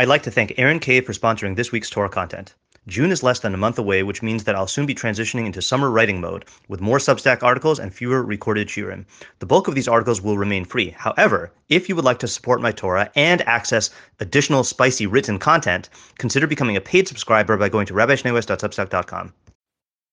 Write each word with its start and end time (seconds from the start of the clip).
I'd 0.00 0.08
like 0.08 0.22
to 0.22 0.30
thank 0.30 0.54
Aaron 0.56 0.78
Cave 0.78 1.04
for 1.04 1.12
sponsoring 1.12 1.56
this 1.56 1.72
week's 1.72 1.90
Torah 1.90 2.08
content. 2.08 2.54
June 2.86 3.10
is 3.10 3.22
less 3.22 3.40
than 3.40 3.52
a 3.52 3.58
month 3.58 3.78
away, 3.78 4.02
which 4.02 4.22
means 4.22 4.44
that 4.44 4.54
I'll 4.54 4.66
soon 4.66 4.86
be 4.86 4.94
transitioning 4.94 5.44
into 5.44 5.60
summer 5.60 5.90
writing 5.90 6.22
mode 6.22 6.46
with 6.68 6.80
more 6.80 6.96
Substack 6.96 7.42
articles 7.42 7.78
and 7.78 7.92
fewer 7.92 8.22
recorded 8.22 8.68
shiurim. 8.68 9.04
The 9.40 9.44
bulk 9.44 9.68
of 9.68 9.74
these 9.74 9.88
articles 9.88 10.22
will 10.22 10.38
remain 10.38 10.64
free. 10.64 10.88
However, 10.96 11.52
if 11.68 11.86
you 11.86 11.96
would 11.96 12.06
like 12.06 12.18
to 12.20 12.28
support 12.28 12.62
my 12.62 12.72
Torah 12.72 13.12
and 13.14 13.42
access 13.42 13.90
additional 14.20 14.64
spicy 14.64 15.06
written 15.06 15.38
content, 15.38 15.90
consider 16.16 16.46
becoming 16.46 16.78
a 16.78 16.80
paid 16.80 17.06
subscriber 17.06 17.58
by 17.58 17.68
going 17.68 17.84
to 17.84 17.92
rabbischneeweiss.substack.com. 17.92 19.34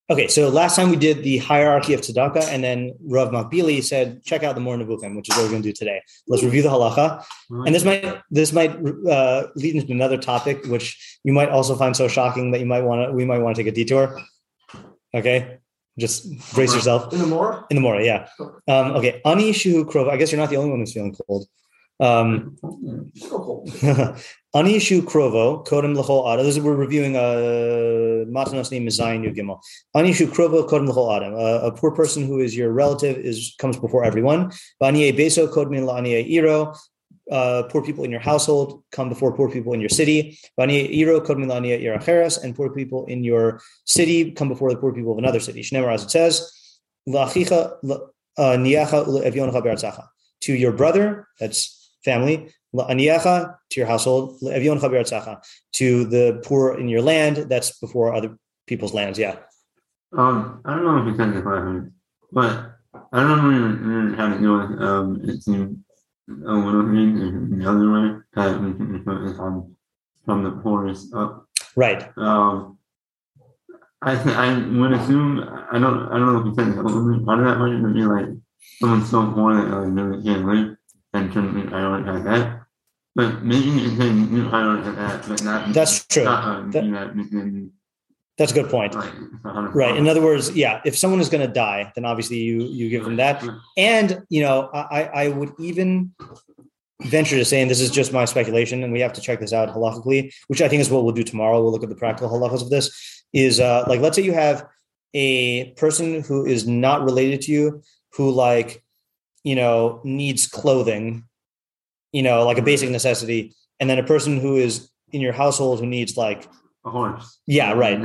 Okay, 0.10 0.30
so 0.30 0.48
last 0.48 0.78
time 0.78 0.90
we 0.90 0.96
did 0.96 1.22
the 1.22 1.38
hierarchy 1.40 1.94
of 1.94 2.00
tzedakah, 2.00 2.48
and 2.48 2.64
then 2.64 2.94
Rav 3.06 3.30
Makbili 3.32 3.84
said, 3.84 4.24
check 4.24 4.42
out 4.42 4.56
the 4.56 4.62
Moreh 4.62 4.78
Nevuchim, 4.78 5.18
which 5.18 5.28
is 5.28 5.36
what 5.36 5.44
we're 5.44 5.50
going 5.50 5.62
to 5.62 5.68
do 5.68 5.74
today. 5.74 6.02
Let's 6.30 6.44
review 6.44 6.62
the 6.62 6.70
halacha, 6.70 7.26
and 7.50 7.76
this 7.76 7.84
might 7.84 8.06
this 8.32 8.54
might 8.54 8.72
uh, 9.06 9.48
lead 9.56 9.76
into 9.76 9.92
another 9.92 10.18
topic, 10.18 10.64
which 10.68 11.20
you 11.26 11.34
might 11.34 11.50
also 11.50 11.76
find 11.76 11.94
so 11.94 12.08
shocking 12.08 12.52
that 12.52 12.60
you 12.62 12.66
might 12.66 12.84
want 12.84 13.10
to 13.10 13.14
we 13.14 13.26
might 13.26 13.40
want 13.40 13.58
to 13.58 13.64
take 13.64 13.70
a 13.70 13.76
detour. 13.76 14.18
Okay, 15.14 15.58
just 16.00 16.26
brace 16.54 16.74
yourself 16.74 17.12
In 17.12 17.20
the 17.20 17.28
more? 17.28 17.66
in 17.70 17.76
the 17.76 17.82
morning. 17.82 18.06
Yeah. 18.06 18.30
Um, 18.40 18.96
okay, 18.96 19.22
ani 19.26 19.52
shu 19.52 19.84
krova. 19.84 20.12
I 20.12 20.16
guess 20.16 20.32
you're 20.32 20.40
not 20.40 20.50
the 20.50 20.56
only 20.56 20.70
one 20.70 20.80
who's 20.80 20.94
feeling 20.94 21.14
cold. 21.28 21.48
Um, 22.00 22.58
Just 23.16 23.32
go 23.32 23.40
cold. 23.40 23.70
Ani 24.54 24.80
Shu 24.80 25.02
Krovo, 25.02 25.66
Kodem 25.66 25.96
L'chol 25.96 26.32
Adam. 26.32 26.46
This 26.46 26.58
is 26.58 26.64
we're 26.64 26.76
reviewing 26.76 27.16
uh 27.16 28.26
Matanos 28.30 28.70
Aniyim 28.72 28.92
Zion 28.92 29.24
Yu 29.24 29.32
Gimel. 29.32 29.60
Ani 29.96 30.14
Shu 30.14 30.28
Krovo, 30.28 30.68
Kodem 30.68 30.88
L'chol 30.88 31.16
Adam. 31.16 31.34
Uh, 31.34 31.68
a 31.68 31.72
poor 31.72 31.92
person 31.92 32.26
who 32.26 32.40
is 32.40 32.56
your 32.56 32.72
relative 32.72 33.18
is 33.18 33.56
comes 33.58 33.78
before 33.78 34.04
everyone. 34.04 34.52
Vaniye 34.82 35.12
Beso, 35.18 35.48
Kodmin 35.52 35.86
La'aniye 35.86 36.30
Iro. 36.30 36.74
Uh, 37.32 37.64
poor 37.64 37.84
people 37.84 38.04
in 38.06 38.12
your 38.12 38.22
household 38.22 38.84
come 38.92 39.10
before 39.10 39.36
poor 39.36 39.50
people 39.50 39.74
in 39.74 39.82
your 39.82 39.90
city. 39.90 40.38
Vaniye 40.60 40.90
Iro, 40.96 41.20
Kodmin 41.20 41.48
La'aniye 41.48 41.82
Iracheres. 41.82 42.44
And 42.44 42.56
poor 42.56 42.70
people 42.70 43.06
in 43.08 43.24
your 43.24 43.60
city 43.86 44.32
come 44.32 44.50
before 44.50 44.70
the 44.72 44.78
poor 44.78 44.94
people 44.94 45.12
of 45.14 45.18
another 45.18 45.40
city. 45.40 45.62
Shnemar, 45.62 45.94
as 45.94 46.04
it 46.04 46.12
says, 46.12 46.52
uh. 48.38 48.58
To 50.42 50.54
your 50.54 50.72
brother, 50.72 51.28
that's 51.40 51.77
family, 52.04 52.54
Aniyacha 52.76 53.56
to 53.70 53.80
your 53.80 53.88
household, 53.88 54.40
Evion 54.42 54.80
Chaber 54.80 55.42
to 55.74 56.06
the 56.06 56.42
poor 56.46 56.78
in 56.80 56.88
your 56.88 57.02
land. 57.02 57.38
That's 57.50 57.80
before 57.80 58.14
other 58.14 58.38
people's 58.68 58.94
lands. 58.94 59.18
Yeah. 59.18 59.38
Um, 60.16 60.62
I 60.66 60.76
don't 60.76 60.86
know 60.86 60.98
if 61.00 61.06
you 61.08 61.18
said 61.18 61.34
this 61.34 61.92
but 62.32 62.78
I 63.12 63.22
don't 63.22 63.44
really 63.44 64.16
have 64.18 64.34
to 64.34 64.40
do 64.40 64.58
with 64.58 64.82
um, 64.82 65.22
it 65.24 65.44
seems 65.44 65.78
a 66.30 66.54
little 66.54 66.84
bit 66.84 67.00
in 67.00 67.60
the 67.60 67.70
other 67.70 67.92
way 67.92 68.20
that 68.36 68.62
we 68.62 68.74
can 68.74 69.04
focus 69.04 69.38
on 69.40 69.76
from 70.26 70.44
the 70.44 70.52
poorest 70.52 71.14
up. 71.14 71.48
Right. 71.76 72.10
Um, 72.18 72.78
I 74.02 74.16
th- 74.16 74.36
I 74.36 74.54
would 74.54 74.92
assume 74.94 75.40
I 75.72 75.80
don't 75.80 76.08
I 76.10 76.20
don't 76.20 76.34
know 76.34 76.40
if 76.40 76.46
you 76.46 76.56
said 76.56 76.68
this, 76.68 76.76
but 76.76 77.26
part 77.26 77.40
of 77.40 77.46
that 77.46 77.58
might 77.60 77.94
be 77.94 78.04
like 78.04 78.26
someone's 78.80 79.10
so 79.10 79.32
poor 79.32 79.56
that 79.56 79.70
like 79.70 79.90
really 79.94 80.24
can't 80.24 80.46
live 80.46 80.77
and 81.18 81.34
shouldn't 81.34 81.56
be 81.56 81.62
prioritized 81.62 82.24
that. 82.26 82.62
But 83.16 83.44
maybe 83.44 83.70
you 83.70 83.96
can 83.98 84.36
you 84.36 84.44
prioritize 84.44 84.96
that, 84.96 85.28
but 85.28 85.44
not 85.44 85.74
That's 85.74 86.06
true. 86.06 86.24
Not, 86.26 86.44
um, 86.44 86.72
That- 86.72 86.84
you 86.86 86.92
know, 86.92 87.12
within, 87.16 87.72
That's 88.38 88.52
a 88.52 88.56
good 88.56 88.70
point. 88.70 88.94
like, 88.94 89.12
Right. 89.74 89.98
In 89.98 90.08
other 90.08 90.22
words, 90.22 90.56
yeah, 90.56 90.82
if 90.86 90.96
someone 90.96 91.20
is 91.20 91.30
going 91.30 91.46
to 91.48 91.52
die, 91.52 91.92
then 91.96 92.06
obviously 92.06 92.38
you 92.38 92.58
you 92.80 92.90
give 92.90 93.04
them 93.04 93.16
that. 93.18 93.44
And 93.76 94.22
you 94.30 94.42
know, 94.46 94.70
I 94.74 95.02
I 95.24 95.28
would 95.30 95.54
even 95.60 96.12
venture 97.02 97.38
to 97.38 97.46
say, 97.46 97.62
and 97.62 97.70
this 97.72 97.82
is 97.82 97.90
just 97.92 98.14
my 98.14 98.26
speculation, 98.26 98.84
and 98.84 98.94
we 98.94 99.00
have 99.00 99.14
to 99.14 99.22
check 99.22 99.40
this 99.40 99.54
out 99.54 99.70
halakhically, 99.70 100.32
which 100.48 100.62
I 100.62 100.68
think 100.68 100.82
is 100.82 100.90
what 100.92 101.04
we'll 101.04 101.14
do 101.22 101.24
tomorrow. 101.24 101.62
We'll 101.62 101.72
look 101.72 101.84
at 101.84 101.90
the 101.90 101.96
practical 101.96 102.30
halachas 102.30 102.62
of 102.62 102.70
this. 102.70 102.86
Is 103.34 103.60
uh 103.60 103.84
like 103.88 104.00
let's 104.02 104.16
say 104.16 104.24
you 104.24 104.34
have 104.34 104.68
a 105.14 105.72
person 105.72 106.22
who 106.22 106.46
is 106.46 106.68
not 106.68 107.04
related 107.04 107.42
to 107.42 107.52
you, 107.52 107.82
who 108.14 108.30
like 108.32 108.84
you 109.48 109.56
know 109.56 110.02
needs 110.04 110.46
clothing, 110.48 111.24
you 112.12 112.24
know, 112.24 112.44
like 112.44 112.58
a 112.58 112.62
basic 112.62 112.90
necessity, 112.90 113.54
and 113.80 113.90
then 113.90 113.98
a 113.98 114.04
person 114.04 114.40
who 114.40 114.58
is 114.58 114.90
in 115.12 115.22
your 115.22 115.34
household 115.34 115.80
who 115.80 115.86
needs 115.86 116.18
like 116.18 116.48
a 116.86 116.90
horse. 116.90 117.40
yeah, 117.48 117.72
right. 117.72 118.00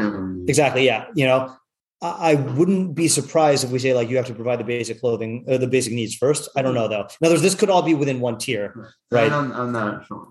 Exactly. 0.49 0.85
Yeah. 0.87 1.07
You 1.15 1.27
know, 1.27 1.57
I, 2.01 2.35
wouldn't 2.35 2.95
be 2.95 3.09
surprised 3.09 3.65
if 3.65 3.71
we 3.71 3.79
say 3.79 3.93
like 3.95 4.09
you 4.09 4.17
have 4.17 4.27
to 4.27 4.35
provide 4.35 4.61
the 4.61 4.65
basic 4.65 5.01
clothing, 5.01 5.45
uh, 5.49 5.59
the 5.59 5.67
basic 5.67 5.93
needs 5.93 6.15
first. 6.15 6.49
I 6.57 6.63
don't 6.63 6.75
know 6.75 6.89
though. 6.89 7.03
In 7.03 7.27
other 7.27 7.35
words, 7.35 7.43
this 7.43 7.55
could 7.55 7.71
all 7.71 7.83
be 7.83 7.95
within 7.95 8.21
one 8.21 8.39
tier. 8.39 8.93
Right. 9.11 9.31
I'm, 9.31 9.53
I'm 9.53 9.73
not 9.73 10.07
sure. 10.07 10.29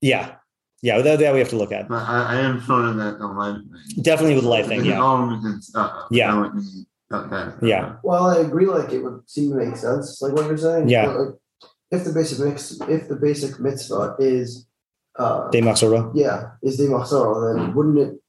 Yeah. 0.00 0.36
Yeah. 0.82 1.02
That, 1.02 1.18
that 1.18 1.32
we 1.32 1.38
have 1.40 1.48
to 1.50 1.56
look 1.56 1.72
at. 1.72 1.88
But 1.88 2.02
I, 2.02 2.36
I 2.36 2.40
am 2.40 2.60
sure 2.62 2.92
that 2.92 3.18
the 3.18 3.26
life 3.26 3.56
thing. 3.56 4.02
Definitely 4.02 4.34
with 4.36 4.44
the 4.44 4.50
life 4.50 4.66
thing. 4.66 4.84
Yeah. 4.84 5.00
all. 5.00 6.06
Yeah. 6.10 6.50
That 7.10 7.20
would 7.22 7.30
be- 7.30 7.36
that- 7.36 7.60
that- 7.60 7.66
Yeah. 7.66 7.96
Well, 8.02 8.26
I 8.26 8.36
agree. 8.38 8.66
Like 8.66 8.92
it 8.92 9.02
would 9.02 9.28
seem 9.28 9.50
to 9.50 9.56
make 9.56 9.76
sense, 9.76 10.20
like 10.22 10.32
what 10.32 10.46
you're 10.46 10.56
saying. 10.58 10.88
Yeah. 10.88 11.06
Like, 11.08 11.34
if 11.90 12.04
the 12.04 12.12
basic 12.12 12.38
mix, 12.44 12.78
if 12.88 13.08
the 13.08 13.16
basic 13.16 13.58
mitzvah 13.58 14.16
is, 14.18 14.66
uh, 15.18 15.48
De 15.50 15.60
Maxora. 15.62 16.10
yeah, 16.14 16.50
is 16.62 16.76
the 16.76 16.84
machzor, 16.84 17.56
then 17.56 17.74
wouldn't 17.74 17.98
it 17.98 18.20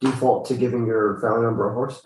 default 0.00 0.46
to 0.46 0.54
giving 0.54 0.86
your 0.86 1.18
family 1.20 1.42
member 1.42 1.70
a 1.70 1.74
horse? 1.74 2.02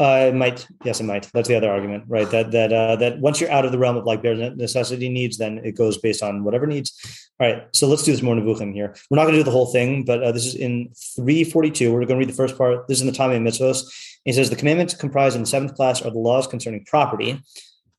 Uh, 0.00 0.28
it 0.28 0.34
might. 0.34 0.66
Yes, 0.82 0.98
it 0.98 1.04
might. 1.04 1.28
That's 1.34 1.46
the 1.46 1.56
other 1.56 1.70
argument, 1.70 2.04
right? 2.08 2.28
That 2.30 2.52
that 2.52 2.72
uh, 2.72 2.96
that 2.96 3.20
once 3.20 3.38
you're 3.38 3.50
out 3.50 3.66
of 3.66 3.72
the 3.72 3.78
realm 3.78 3.98
of 3.98 4.06
like 4.06 4.22
bare 4.22 4.34
necessity 4.34 5.10
needs, 5.10 5.36
then 5.36 5.58
it 5.58 5.72
goes 5.72 5.98
based 5.98 6.22
on 6.22 6.42
whatever 6.42 6.66
needs. 6.66 7.30
All 7.38 7.46
right. 7.46 7.64
So 7.74 7.86
let's 7.86 8.02
do 8.02 8.12
this 8.12 8.22
Moreh 8.22 8.40
Nevuchim 8.40 8.72
here. 8.72 8.94
We're 9.10 9.16
not 9.16 9.24
going 9.24 9.34
to 9.34 9.40
do 9.40 9.44
the 9.44 9.50
whole 9.50 9.70
thing, 9.70 10.06
but 10.06 10.22
uh, 10.22 10.32
this 10.32 10.46
is 10.46 10.54
in 10.54 10.90
342. 11.16 11.92
We're 11.92 11.98
going 11.98 12.08
to 12.08 12.16
read 12.16 12.30
the 12.30 12.32
first 12.32 12.56
part. 12.56 12.88
This 12.88 12.96
is 12.96 13.02
in 13.02 13.12
the 13.12 13.18
Tami 13.18 13.38
Mitzvos. 13.42 13.92
It 14.24 14.32
says 14.32 14.48
the 14.48 14.56
commandments 14.56 14.94
comprised 14.94 15.36
in 15.36 15.42
the 15.42 15.48
seventh 15.48 15.74
class 15.74 16.00
are 16.00 16.10
the 16.10 16.18
laws 16.18 16.46
concerning 16.46 16.86
property. 16.86 17.38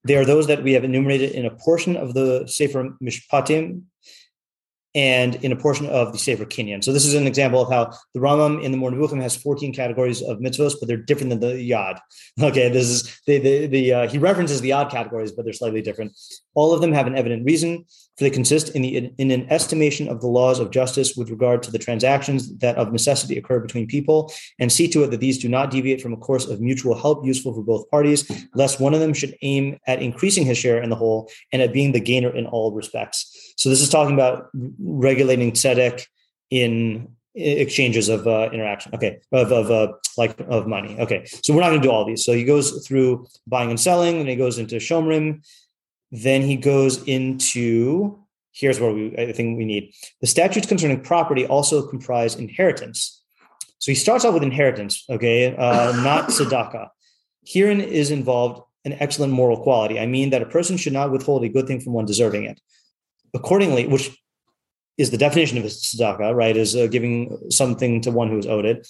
They 0.04 0.16
are 0.16 0.26
those 0.26 0.48
that 0.48 0.64
we 0.64 0.74
have 0.74 0.84
enumerated 0.84 1.34
in 1.34 1.46
a 1.46 1.52
portion 1.52 1.96
of 1.96 2.16
the 2.16 2.48
Sefer 2.48 2.98
Mishpatim 3.04 3.84
and 4.94 5.36
in 5.36 5.52
a 5.52 5.56
portion 5.56 5.86
of 5.88 6.12
the 6.12 6.18
Sefer 6.18 6.46
Kinyan. 6.46 6.84
So 6.84 6.92
this 6.92 7.06
is 7.06 7.14
an 7.14 7.26
example 7.26 7.62
of 7.62 7.72
how 7.72 7.98
the 8.14 8.20
Rambam 8.20 8.62
in 8.62 8.72
the 8.72 8.78
Moreh 8.78 8.94
Nevuchim 8.94 9.22
has 9.22 9.36
14 9.36 9.74
categories 9.74 10.22
of 10.22 10.40
mitzvos, 10.40 10.74
but 10.80 10.88
they're 10.88 10.98
different 10.98 11.30
than 11.30 11.40
the 11.40 11.70
Yad. 11.70 12.00
Okay, 12.42 12.70
this 12.70 12.90
is 12.90 13.22
the 13.28 13.38
the, 13.40 13.68
the 13.68 13.94
uh, 13.94 14.08
he 14.08 14.18
references 14.18 14.62
the 14.62 14.72
odd 14.72 14.92
categories, 14.92 15.32
but 15.32 15.46
they're 15.46 15.54
slightly 15.54 15.82
different. 15.82 16.18
All 16.54 16.74
of 16.74 16.82
them 16.82 16.92
have 16.92 17.08
an 17.08 17.18
evident 17.18 17.46
reason, 17.46 17.86
for 18.18 18.24
they 18.24 18.30
consist 18.30 18.70
in 18.76 18.82
the 18.82 19.12
in 19.18 19.32
an 19.32 19.50
estimation 19.50 20.08
of 20.08 20.22
the 20.22 20.28
laws 20.28 20.60
of 20.60 20.72
justice 20.72 21.16
with 21.16 21.30
regard 21.30 21.64
to 21.64 21.72
the 21.72 21.80
transactions 21.80 22.58
that 22.58 22.76
of 22.76 22.92
necessity 22.92 23.38
occur 23.38 23.60
between 23.60 23.88
people, 23.88 24.32
and 24.60 24.72
see 24.72 24.88
to 24.90 25.04
it 25.04 25.12
that 25.12 25.20
these 25.20 25.38
do 25.38 25.48
not 25.48 25.72
deviate 25.72 26.02
from 26.02 26.14
a 26.14 26.18
course 26.18 26.46
of 26.48 26.60
mutual 26.60 26.96
help 26.96 27.26
useful 27.26 27.54
for 27.54 27.64
both 27.64 27.90
parties, 27.90 28.30
lest 28.54 28.80
one 28.80 28.94
of 28.94 29.00
them 29.00 29.14
should 29.14 29.36
aim 29.42 29.78
at 29.88 30.02
increasing 30.02 30.46
his 30.46 30.58
share 30.58 30.82
in 30.82 30.90
the 30.90 30.96
whole 30.96 31.30
and 31.52 31.62
at 31.62 31.74
being 31.74 31.92
the 31.92 32.00
gainer 32.00 32.36
in 32.36 32.46
all 32.48 32.74
respects. 32.74 33.54
So 33.58 33.70
this 33.70 33.82
is 33.82 33.90
talking 33.90 34.14
about 34.14 34.50
regulating 34.80 35.52
tzedek 35.52 36.06
in 36.50 37.08
exchanges 37.34 38.10
of 38.10 38.28
uh, 38.28 38.50
interaction. 38.52 38.94
Okay, 38.94 39.20
of 39.32 39.52
of 39.52 39.72
uh, 39.72 39.94
like 40.18 40.40
of 40.50 40.68
money. 40.68 41.00
Okay, 41.00 41.26
so 41.26 41.54
we're 41.54 41.62
not 41.62 41.70
going 41.70 41.82
to 41.82 41.88
do 41.88 41.92
all 41.92 42.06
these. 42.06 42.26
So 42.26 42.34
he 42.34 42.44
goes 42.44 42.86
through 42.86 43.28
buying 43.48 43.70
and 43.70 43.80
selling, 43.80 44.20
and 44.20 44.28
he 44.28 44.36
goes 44.36 44.58
into 44.58 44.76
shomrim. 44.76 45.46
Then 46.12 46.42
he 46.42 46.56
goes 46.58 47.04
into 47.04 48.20
here's 48.54 48.80
where 48.80 48.92
we 48.92 49.16
I 49.18 49.32
think 49.32 49.58
we 49.58 49.66
need 49.66 49.94
the 50.20 50.28
statutes 50.28 50.68
concerning 50.68 51.02
property 51.02 51.46
also 51.46 51.88
comprise 51.88 52.36
inheritance. 52.36 53.24
So 53.80 53.92
he 53.92 53.96
starts 53.96 54.26
off 54.26 54.34
with 54.34 54.44
inheritance. 54.44 55.04
Okay, 55.10 55.56
uh, 55.56 55.92
not 56.04 56.30
tzedakah. 56.30 56.90
Herein 57.46 57.82
is 57.82 58.12
involved 58.12 58.62
an 58.86 58.94
excellent 59.00 59.34
moral 59.34 59.62
quality. 59.62 60.00
I 60.00 60.06
mean 60.06 60.32
that 60.32 60.42
a 60.42 60.46
person 60.46 60.78
should 60.78 60.94
not 60.94 61.12
withhold 61.12 61.44
a 61.44 61.50
good 61.50 61.68
thing 61.68 61.80
from 61.80 61.94
one 61.94 62.06
deserving 62.06 62.44
it. 62.44 62.60
Accordingly, 63.34 63.88
which 63.88 64.10
is 64.98 65.12
the 65.12 65.18
definition 65.18 65.58
of 65.58 65.64
a 65.64 65.68
tzedakah, 65.68 66.36
right? 66.36 66.56
Is 66.56 66.76
uh, 66.76 66.88
giving 66.88 67.38
something 67.50 68.02
to 68.02 68.12
one 68.12 68.30
who 68.30 68.38
is 68.38 68.46
owed 68.46 68.66
it. 68.66 68.88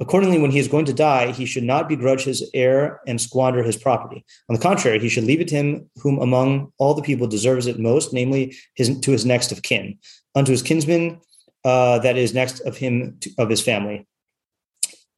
Accordingly, 0.00 0.38
when 0.38 0.50
he 0.50 0.58
is 0.58 0.68
going 0.68 0.86
to 0.86 0.94
die, 0.94 1.30
he 1.30 1.44
should 1.44 1.62
not 1.62 1.88
begrudge 1.88 2.24
his 2.24 2.50
heir 2.54 3.00
and 3.06 3.20
squander 3.20 3.62
his 3.62 3.76
property. 3.76 4.24
On 4.48 4.56
the 4.56 4.62
contrary, 4.62 4.98
he 4.98 5.10
should 5.10 5.24
leave 5.24 5.42
it 5.42 5.48
to 5.48 5.56
him 5.56 5.90
whom 5.96 6.18
among 6.20 6.72
all 6.78 6.94
the 6.94 7.02
people 7.02 7.26
deserves 7.26 7.66
it 7.66 7.78
most, 7.78 8.14
namely 8.14 8.56
his 8.74 8.98
to 9.00 9.10
his 9.10 9.26
next 9.26 9.52
of 9.52 9.62
kin, 9.62 9.98
unto 10.34 10.52
his 10.52 10.62
kinsman 10.62 11.20
uh, 11.64 11.98
that 11.98 12.16
is 12.16 12.32
next 12.32 12.60
of 12.60 12.78
him 12.78 13.18
to, 13.20 13.30
of 13.36 13.50
his 13.50 13.60
family. 13.60 14.06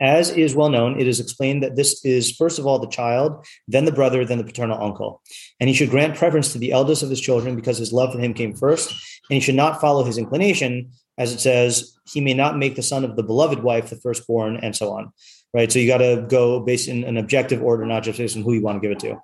As 0.00 0.31
is 0.31 0.56
well 0.56 0.69
known, 0.69 0.99
it 0.99 1.06
is 1.06 1.20
explained 1.20 1.62
that 1.62 1.76
this 1.76 2.05
is 2.05 2.32
first 2.32 2.58
of 2.58 2.67
all 2.67 2.81
the 2.81 2.88
child, 2.88 3.46
then 3.69 3.84
the 3.84 3.93
brother, 3.93 4.25
then 4.25 4.38
the 4.38 4.44
paternal 4.44 4.82
uncle. 4.82 5.23
And 5.61 5.69
he 5.69 5.75
should 5.76 5.90
grant 5.90 6.17
preference 6.17 6.52
to 6.52 6.58
the 6.58 6.73
eldest 6.73 7.05
of 7.05 7.11
his 7.11 7.20
children 7.20 7.55
because 7.55 7.79
his 7.79 7.93
love 7.93 8.12
for 8.12 8.19
him 8.19 8.34
came 8.34 8.52
first. 8.52 8.90
And 9.31 9.37
he 9.37 9.40
should 9.40 9.55
not 9.55 9.81
follow 9.81 10.02
his 10.02 10.19
inclination, 10.19 10.90
as 11.19 11.32
it 11.32 11.41
says, 11.41 11.97
he 12.06 12.20
may 12.20 12.35
not 12.35 12.59
make 12.59 12.76
the 12.76 12.82
son 12.82 13.05
of 13.05 13.17
the 13.17 13.23
beloved 13.23 13.62
wife 13.62 13.91
the 13.91 13.97
firstborn, 13.97 14.56
and 14.56 14.75
so 14.75 14.93
on. 14.93 15.12
Right. 15.55 15.70
So 15.70 15.79
you 15.79 15.87
got 15.87 15.99
to 15.99 16.25
go 16.29 16.61
based 16.61 16.88
in 16.88 17.05
an 17.05 17.19
objective 17.19 17.62
order, 17.62 17.85
not 17.85 18.03
just 18.03 18.19
based 18.19 18.37
on 18.37 18.43
who 18.43 18.55
you 18.55 18.62
want 18.62 18.76
to 18.76 18.81
give 18.81 18.97
it 18.97 19.00
to. 19.00 19.20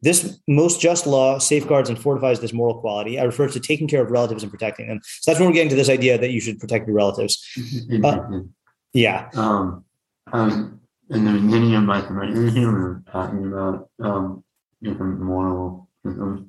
This 0.00 0.40
most 0.48 0.80
just 0.80 1.06
law 1.06 1.38
safeguards 1.38 1.88
and 1.88 1.98
fortifies 1.98 2.40
this 2.40 2.52
moral 2.52 2.80
quality. 2.80 3.18
I 3.18 3.24
refer 3.24 3.48
to 3.48 3.60
taking 3.60 3.88
care 3.88 4.02
of 4.02 4.10
relatives 4.10 4.42
and 4.42 4.50
protecting 4.50 4.88
them. 4.88 5.00
So 5.02 5.30
that's 5.30 5.40
when 5.40 5.48
we're 5.48 5.54
getting 5.54 5.70
to 5.70 5.76
this 5.76 5.90
idea 5.90 6.16
that 6.16 6.30
you 6.30 6.40
should 6.40 6.58
protect 6.58 6.86
your 6.86 6.96
relatives. 6.96 7.44
Interesting. 7.90 8.54
Yeah. 8.94 9.28
um, 9.34 9.84
um, 10.32 10.80
in 11.10 11.24
the 11.24 11.32
beginning 11.32 11.74
of 11.74 11.84
my 11.84 12.00
here, 12.00 12.52
we 12.52 12.66
were 12.66 13.02
talking 13.10 13.46
about 13.46 13.90
um, 14.00 14.44
different 14.82 15.20
moral 15.20 15.88
systems. 16.04 16.48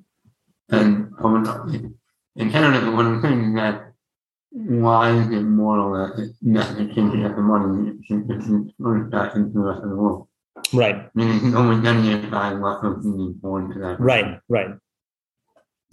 And 0.69 1.13
I 1.19 1.79
in 2.35 2.51
Canada, 2.51 2.91
what 2.91 3.05
I'm 3.05 3.21
saying 3.21 3.49
is 3.49 3.55
that 3.55 3.88
why 4.51 5.11
is 5.11 5.27
it 5.29 5.41
moral 5.41 5.93
that, 5.93 6.15
the 6.17 6.85
kids 6.93 7.15
get 7.15 7.35
the 7.35 7.41
money 7.41 9.09
back 9.09 9.35
into 9.35 9.53
the 9.53 9.59
rest 9.59 9.83
of 9.83 9.89
the 9.89 9.95
world? 9.95 10.27
Right. 10.73 10.95
I 10.95 11.09
mean, 11.13 11.35
it's 11.35 11.55
only 11.55 11.81
getting 11.81 12.05
it 12.05 12.29
by 12.31 12.53
what 12.53 12.83
was 12.83 13.03
being 13.03 13.33
born 13.33 13.71
to 13.73 13.79
that. 13.79 13.99
Right. 13.99 14.39
Right. 14.49 14.71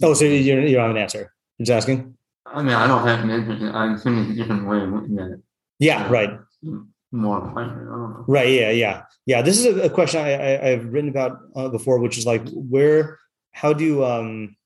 Oh, 0.01 0.13
so 0.13 0.25
you 0.25 0.33
you 0.33 0.75
don't 0.75 0.87
have 0.87 0.91
an 0.91 1.01
answer? 1.01 1.33
You're 1.57 1.65
just 1.65 1.77
asking? 1.77 2.17
I 2.45 2.61
mean, 2.61 2.75
I 2.75 2.87
don't 2.87 3.07
have 3.07 3.21
an 3.21 3.29
answer. 3.29 3.71
I'm 3.71 3.97
saying 3.97 4.17
it's 4.17 4.31
a 4.31 4.33
different 4.35 4.67
way 4.67 4.81
of 4.81 4.89
looking 4.89 5.19
at 5.19 5.31
it. 5.31 5.39
Yeah. 5.79 6.11
Right. 6.11 6.37
Moral 7.11 7.51
question. 7.51 7.77
I 7.77 7.91
don't 7.91 8.09
know. 8.11 8.25
Right. 8.27 8.49
Yeah. 8.49 8.71
Yeah. 8.71 9.03
Yeah. 9.25 9.41
This 9.41 9.59
is 9.59 9.65
a, 9.65 9.83
a 9.83 9.89
question 9.89 10.19
I, 10.19 10.33
I, 10.33 10.71
I've 10.71 10.85
written 10.91 11.09
about 11.09 11.39
uh, 11.55 11.69
before, 11.69 11.99
which 11.99 12.17
is 12.17 12.25
like 12.25 12.47
where, 12.49 13.19
how 13.51 13.71
do, 13.71 14.03
um, 14.03 14.56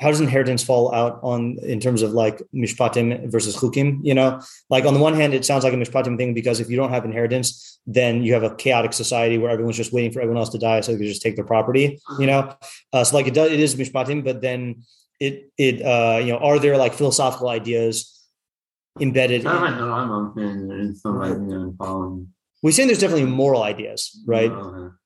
how 0.00 0.10
does 0.10 0.20
inheritance 0.20 0.62
fall 0.64 0.92
out 0.92 1.20
on 1.22 1.56
in 1.62 1.78
terms 1.78 2.02
of 2.02 2.12
like 2.12 2.42
mishpatim 2.52 3.30
versus 3.30 3.56
chukim? 3.56 4.00
You 4.02 4.14
know, 4.14 4.40
like 4.68 4.84
on 4.84 4.94
the 4.94 5.00
one 5.00 5.14
hand, 5.14 5.34
it 5.34 5.44
sounds 5.44 5.62
like 5.62 5.72
a 5.72 5.76
mishpatim 5.76 6.16
thing 6.16 6.34
because 6.34 6.58
if 6.58 6.68
you 6.68 6.76
don't 6.76 6.90
have 6.90 7.04
inheritance, 7.04 7.78
then 7.86 8.22
you 8.22 8.34
have 8.34 8.42
a 8.42 8.54
chaotic 8.56 8.92
society 8.92 9.38
where 9.38 9.50
everyone's 9.50 9.76
just 9.76 9.92
waiting 9.92 10.10
for 10.10 10.20
everyone 10.20 10.38
else 10.40 10.50
to 10.50 10.58
die 10.58 10.80
so 10.80 10.92
they 10.92 10.98
can 10.98 11.06
just 11.06 11.22
take 11.22 11.36
their 11.36 11.44
property. 11.44 12.00
You 12.18 12.26
know, 12.26 12.56
uh, 12.92 13.04
so 13.04 13.16
like 13.16 13.26
it 13.28 13.34
does, 13.34 13.52
it 13.52 13.60
is 13.60 13.76
mishpatim, 13.76 14.24
but 14.24 14.40
then 14.40 14.82
it 15.20 15.50
it 15.56 15.82
uh, 15.82 16.18
you 16.18 16.32
know, 16.32 16.38
are 16.38 16.58
there 16.58 16.76
like 16.76 16.94
philosophical 16.94 17.48
ideas 17.48 18.26
embedded? 19.00 19.46
I 19.46 19.70
don't 19.70 19.78
know. 19.78 19.92
I'm 19.92 20.08
not 20.08 20.34
saying 20.34 20.68
there 20.68 20.78
is 20.78 21.00
some 21.02 21.76
following. 21.78 22.28
we're 22.62 22.72
saying 22.72 22.88
there's 22.88 22.98
definitely 22.98 23.26
moral 23.30 23.62
ideas, 23.62 24.20
right? 24.26 24.50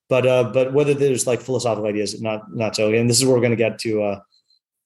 But 0.09 0.27
uh 0.27 0.45
but 0.45 0.73
whether 0.73 0.95
there's 0.95 1.27
like 1.27 1.43
philosophical 1.43 1.87
ideas 1.87 2.21
not 2.23 2.55
not 2.55 2.75
so 2.75 2.91
and 2.91 3.11
this 3.11 3.19
is 3.19 3.27
where 3.27 3.35
we're 3.35 3.43
going 3.43 3.51
to 3.51 3.57
get 3.57 3.79
to 3.81 4.03
uh 4.03 4.21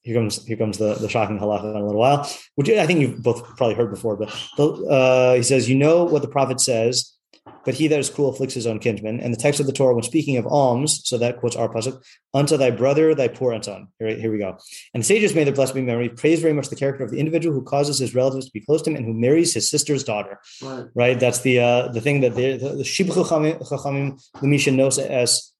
here 0.03 0.15
comes 0.17 0.45
here 0.47 0.57
comes 0.57 0.79
the 0.79 0.95
the 0.95 1.09
shocking 1.09 1.39
halacha 1.39 1.71
in 1.71 1.77
a 1.77 1.85
little 1.85 2.01
while 2.01 2.29
which 2.57 2.69
i 2.71 2.87
think 2.87 3.01
you've 3.01 3.23
both 3.23 3.57
probably 3.57 3.75
heard 3.75 3.91
before 3.91 4.17
but 4.17 4.29
uh 4.89 5.35
he 5.35 5.43
says 5.43 5.69
you 5.69 5.77
know 5.77 6.05
what 6.05 6.23
the 6.23 6.29
prophet 6.29 6.61
says 6.61 7.17
but 7.65 7.75
he 7.75 7.89
that 7.89 7.99
is 7.99 8.09
cruel 8.11 8.31
afflicts 8.31 8.55
his 8.55 8.67
own 8.67 8.79
kinsman 8.79 9.21
and 9.21 9.33
the 9.33 9.39
text 9.39 9.59
of 9.61 9.67
the 9.67 9.73
torah 9.73 9.95
when 9.95 10.03
speaking 10.03 10.37
of 10.37 10.47
alms 10.47 11.01
so 11.09 11.19
that 11.19 11.39
quotes 11.39 11.57
our 11.57 11.69
pasuk 11.69 12.01
unto 12.35 12.57
thy 12.57 12.71
brother 12.71 13.15
thy 13.15 13.29
poor 13.29 13.53
and 13.53 13.65
son 13.65 13.89
here, 13.99 14.15
here 14.17 14.31
we 14.33 14.39
go 14.39 14.57
and 14.95 15.03
the 15.03 15.07
sages 15.07 15.35
may 15.35 15.45
their 15.45 15.55
blessed 15.55 15.75
be 15.75 15.83
memory 15.83 16.09
praise 16.09 16.41
very 16.41 16.53
much 16.53 16.69
the 16.69 16.77
character 16.77 17.05
of 17.05 17.11
the 17.11 17.19
individual 17.19 17.55
who 17.55 17.63
causes 17.63 17.99
his 17.99 18.15
relatives 18.15 18.47
to 18.47 18.53
be 18.53 18.61
close 18.61 18.83
to 18.83 18.91
him 18.91 18.97
and 18.97 19.05
who 19.05 19.15
marries 19.15 19.55
his 19.55 19.69
sister's 19.69 20.05
daughter 20.05 20.39
Right. 20.63 20.87
right? 20.95 21.19
That's 21.21 21.41
the 21.41 21.59
uh, 21.61 21.89
the 21.89 22.01
thing 22.01 22.21
that 22.21 22.35
the 22.35 22.57
the 22.57 22.85
Shibud 22.85 23.15
Chachamim 23.15 24.21
Lemisha 24.37 24.75
knows 24.75 24.99
as 24.99 25.53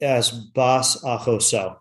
as 0.00 0.30
Bas 0.30 1.02
Achoso. 1.04 1.76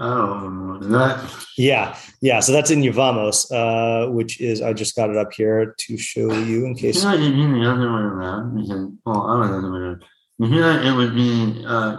I 0.00 0.08
don't 0.08 0.80
know. 0.80 0.88
That 0.88 1.30
Yeah, 1.58 1.94
yeah. 2.22 2.40
So 2.40 2.52
that's 2.52 2.70
in 2.70 2.80
Yevamos, 2.80 3.52
uh, 3.52 4.10
which 4.10 4.40
is 4.40 4.62
I 4.62 4.72
just 4.72 4.96
got 4.96 5.10
it 5.10 5.16
up 5.18 5.30
here 5.32 5.74
to 5.78 5.96
show 5.98 6.32
you 6.32 6.64
in 6.64 6.74
case. 6.74 7.04
like 7.04 7.20
it'd 7.20 7.34
be 7.34 7.42
the 7.46 7.70
other 7.70 7.92
way 7.92 8.00
around 8.00 8.56
because 8.56 8.88
well, 9.04 9.26
I 9.26 9.40
don't 9.46 9.50
know 9.50 9.60
the 9.60 9.66
other 9.68 9.72
way 9.72 9.78
around. 9.80 10.04
You 10.38 10.60
like 10.62 10.86
it 10.86 10.92
would 10.96 11.14
be 11.14 11.64
uh 11.66 11.96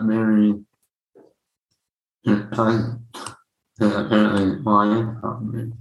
cousin 2.55 3.05
apparently 3.79 4.61
probably. 4.63 5.71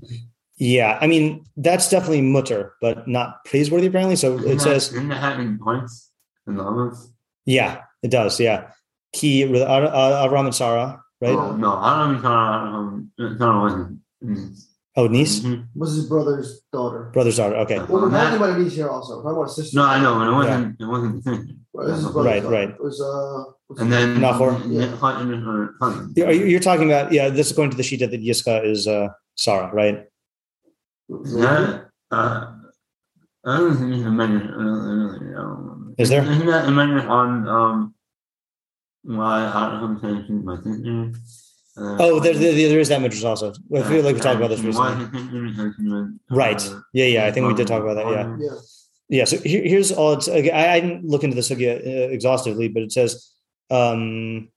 Yeah, 0.58 0.98
I 1.00 1.06
mean 1.06 1.46
that's 1.56 1.88
definitely 1.88 2.20
mutter, 2.20 2.74
but 2.82 3.08
not 3.08 3.46
praiseworthy 3.46 3.86
apparently. 3.86 4.16
So 4.16 4.36
Isn't 4.36 4.46
it 4.50 4.54
that- 4.56 4.60
says, 4.60 4.88
isn't 4.92 5.08
that 5.08 5.20
happen 5.20 5.58
twice 5.58 6.10
in 6.46 6.56
the 6.56 7.10
yeah, 7.46 7.82
it 8.02 8.10
does. 8.10 8.38
Yeah, 8.38 8.72
Ki 9.14 9.44
Avram 9.44 10.44
and 10.44 10.54
Sarah, 10.54 11.02
right? 11.20 11.30
Oh, 11.36 11.56
no, 11.56 11.74
I 11.74 11.98
don't 12.06 12.16
even 12.16 12.26
um 12.30 13.10
Sarah 13.38 13.60
wasn't. 13.60 13.98
Mm. 14.24 14.64
Oh, 14.96 15.06
niece, 15.06 15.40
Mhm. 15.40 15.66
Was 15.76 15.94
his 15.94 16.06
brother's 16.06 16.62
daughter. 16.72 17.10
brother's 17.12 17.36
daughter. 17.36 17.56
Okay, 17.58 17.78
Well, 17.78 18.02
we're 18.02 18.10
talking 18.10 18.36
about 18.36 18.58
a 18.58 18.62
niece 18.62 18.74
here 18.74 18.88
also. 18.88 19.22
We're 19.22 19.32
about 19.32 19.50
sister. 19.50 19.76
No, 19.78 19.84
I 19.84 20.00
know, 20.02 20.14
but 20.14 20.28
it 20.28 20.32
wasn't 20.34 20.80
it 20.80 20.84
wasn't 20.84 21.24
the 21.24 21.30
thing. 21.30 21.56
Well, 21.72 21.86
this 21.86 21.98
is 21.98 22.04
his 22.06 22.14
Right, 22.14 22.42
daughter. 22.42 22.54
right. 22.54 22.70
It 22.70 22.82
was 22.82 23.00
uh. 23.00 23.44
And 23.78 23.88
his- 23.92 23.98
then 24.00 24.20
Nahor? 24.20 24.60
yeah, 24.66 24.90
Clinton 24.98 25.42
her 25.42 25.74
you- 26.32 26.46
you're 26.46 26.58
talking 26.60 26.90
about 26.90 27.12
yeah. 27.12 27.28
This 27.30 27.46
is 27.50 27.56
going 27.56 27.70
to 27.70 27.76
the 27.76 27.84
sheet 27.84 28.00
that 28.00 28.10
Yiska 28.12 28.64
is 28.64 28.88
uh, 28.88 29.08
Sarah, 29.36 29.70
right? 29.72 30.06
That 31.08 31.86
uh, 32.10 32.52
I 33.46 33.56
don't 33.58 33.76
think 33.76 33.94
it's 33.94 34.04
a 34.04 34.10
measure. 34.10 34.36
I 34.36 34.62
don't, 34.62 34.80
I 34.80 35.18
don't, 35.18 35.28
I 35.30 35.40
don't. 35.40 35.94
Is 35.98 36.08
there? 36.08 36.22
Isn't 36.24 36.46
that 36.46 36.66
a 36.66 36.70
measure 36.70 37.08
on 37.08 37.48
um 37.48 37.94
why 39.02 39.46
I 39.46 39.80
don't 39.80 40.00
have 40.02 40.26
to 40.26 40.32
my 40.32 40.56
sister? 40.56 41.12
Uh, 41.76 41.96
Oh, 42.00 42.20
there, 42.20 42.34
there, 42.34 42.52
there 42.52 42.80
is 42.80 42.88
that 42.88 43.00
midrash 43.00 43.22
also. 43.24 43.52
I 43.74 43.82
feel 43.82 44.02
like 44.02 44.16
we 44.16 44.20
talked 44.20 44.36
about 44.36 44.50
this 44.50 44.60
recently. 44.60 44.94
his 44.96 45.10
sister 45.22 45.42
because 45.42 45.74
she 45.76 45.84
was, 45.88 46.08
uh, 46.30 46.34
Right. 46.34 46.70
Yeah, 46.92 47.06
yeah. 47.06 47.26
I 47.26 47.30
think 47.32 47.46
we 47.46 47.54
did 47.54 47.66
talk 47.68 47.82
about 47.82 47.94
that. 47.94 48.06
Yeah. 48.10 48.36
Yeah. 48.38 48.58
Yeah. 49.08 49.24
So 49.24 49.38
here, 49.38 49.62
here's 49.62 49.90
all. 49.92 50.12
It's, 50.14 50.28
I, 50.28 50.38
I 50.74 50.80
didn't 50.80 51.04
look 51.04 51.24
into 51.24 51.36
this 51.36 51.50
again 51.50 51.78
uh, 51.86 52.08
exhaustively, 52.12 52.68
but 52.68 52.82
it 52.82 52.92
says, 52.92 53.32
um, 53.70 54.48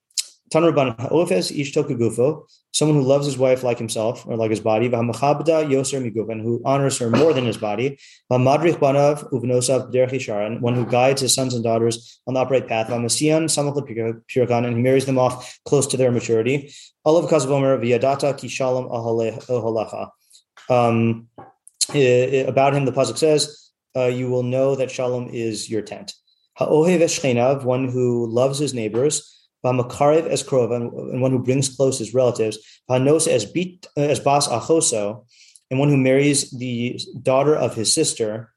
Tanraban 0.53 0.95
Ofes 1.09 1.51
Ish 1.57 1.73
Toku 1.73 1.97
Gufo, 1.97 2.47
someone 2.71 2.97
who 2.97 3.03
loves 3.03 3.25
his 3.25 3.39
wife 3.39 3.63
like 3.63 3.79
himself 3.79 4.23
or 4.27 4.37
like 4.37 4.51
his 4.51 4.59
body, 4.59 4.87
V'hamachabda 4.87 5.67
Yoser 5.67 6.41
who 6.43 6.61
honors 6.63 6.99
her 6.99 7.09
more 7.09 7.33
than 7.33 7.45
his 7.45 7.57
body, 7.57 7.97
Banav 8.31 9.31
Uvnosav 9.31 10.61
one 10.61 10.75
who 10.75 10.85
guides 10.85 11.21
his 11.21 11.33
sons 11.33 11.55
and 11.55 11.63
daughters 11.63 12.21
on 12.27 12.35
the 12.35 12.39
upright 12.39 12.67
path, 12.67 12.89
and 12.89 13.09
he 13.09 14.83
marries 14.83 15.05
them 15.05 15.17
off 15.17 15.59
close 15.65 15.87
to 15.87 15.97
their 15.97 16.11
maturity. 16.11 16.71
Olav 17.03 17.29
V'yadata 17.29 18.37
Ki 18.37 18.47
Shalom 18.47 18.89
Ahalecha. 18.89 20.11
Um, 20.69 21.27
about 21.89 22.73
him, 22.75 22.85
the 22.85 22.93
pasuk 22.93 23.17
says, 23.17 23.71
uh, 23.95 24.05
"You 24.05 24.29
will 24.29 24.43
know 24.43 24.75
that 24.75 24.91
Shalom 24.91 25.29
is 25.33 25.69
your 25.69 25.81
tent." 25.81 26.13
One 26.59 27.89
who 27.89 28.27
loves 28.27 28.59
his 28.59 28.73
neighbors. 28.73 29.42
V'makarev 29.63 30.29
es 30.29 30.43
krova, 30.43 30.75
and 30.75 31.21
one 31.21 31.31
who 31.31 31.39
brings 31.39 31.69
close 31.69 31.97
his 31.99 32.13
relatives. 32.13 32.57
Es 32.89 33.45
bit 33.45 33.87
as 33.95 34.19
bas 34.19 34.47
achoso, 34.47 35.25
and 35.71 35.79
one 35.79 35.89
who 35.89 35.97
marries 35.97 36.51
the 36.51 36.99
daughter 37.21 37.55
of 37.55 37.75
his 37.75 37.93
sister. 37.93 38.53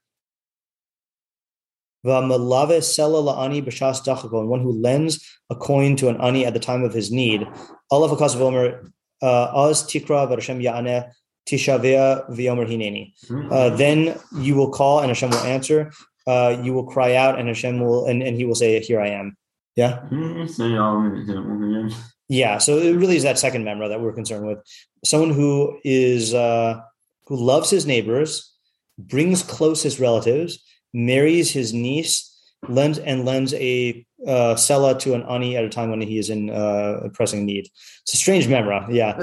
V'malave 2.04 2.78
sela 2.78 3.22
la'ani 3.22 3.64
b'shas 3.64 4.04
dachako, 4.04 4.40
and 4.40 4.48
one 4.48 4.60
who 4.60 4.72
lends 4.72 5.24
a 5.48 5.54
coin 5.54 5.94
to 5.96 6.08
an 6.08 6.20
ani 6.20 6.44
at 6.44 6.54
the 6.54 6.60
time 6.60 6.82
of 6.82 6.92
his 6.92 7.12
need. 7.12 7.46
Allah 7.90 8.08
v'kasav 8.08 8.40
omer 8.40 8.92
uh, 9.22 9.50
az 9.54 9.84
tikra 9.84 10.28
v'Hashem 10.28 10.60
ya'aneh 10.60 11.10
tishavea 11.48 12.28
v'yomer 12.30 12.66
hineni. 12.68 13.12
Uh, 13.52 13.70
then 13.76 14.18
you 14.34 14.56
will 14.56 14.70
call 14.70 15.00
and 15.00 15.08
Hashem 15.08 15.30
will 15.30 15.38
answer. 15.38 15.92
Uh, 16.26 16.58
you 16.60 16.72
will 16.72 16.86
cry 16.86 17.14
out 17.14 17.38
and 17.38 17.46
Hashem 17.46 17.78
will, 17.78 18.06
and, 18.06 18.20
and 18.24 18.36
he 18.36 18.44
will 18.44 18.56
say, 18.56 18.80
Here 18.80 19.00
I 19.00 19.10
am. 19.10 19.36
Yeah. 19.76 20.00
Can 20.08 20.36
you 20.38 20.48
say 20.48 20.74
all 20.76 21.06
of 21.06 21.12
it 21.12 21.20
again? 21.28 21.92
Yeah. 22.28 22.58
So 22.58 22.78
it 22.78 22.96
really 22.96 23.16
is 23.16 23.22
that 23.22 23.38
second 23.38 23.64
memra 23.64 23.88
that 23.88 24.00
we're 24.00 24.12
concerned 24.12 24.46
with. 24.46 24.58
Someone 25.04 25.30
who 25.30 25.78
is, 25.84 26.34
uh, 26.34 26.80
who 27.26 27.36
loves 27.36 27.70
his 27.70 27.86
neighbors, 27.86 28.52
brings 28.98 29.42
close 29.42 29.82
his 29.82 30.00
relatives, 30.00 30.58
marries 30.94 31.50
his 31.52 31.72
niece, 31.74 32.32
lends 32.68 32.98
and 32.98 33.24
lends 33.26 33.52
a 33.54 34.04
uh, 34.26 34.56
sella 34.56 34.98
to 34.98 35.12
an 35.14 35.22
ani 35.24 35.56
at 35.56 35.64
a 35.64 35.68
time 35.68 35.90
when 35.90 36.00
he 36.00 36.18
is 36.18 36.30
in 36.30 36.48
uh, 36.50 37.08
pressing 37.12 37.44
need. 37.44 37.68
It's 38.02 38.14
a 38.14 38.16
strange 38.16 38.46
memra. 38.46 38.88
Yeah. 38.90 39.14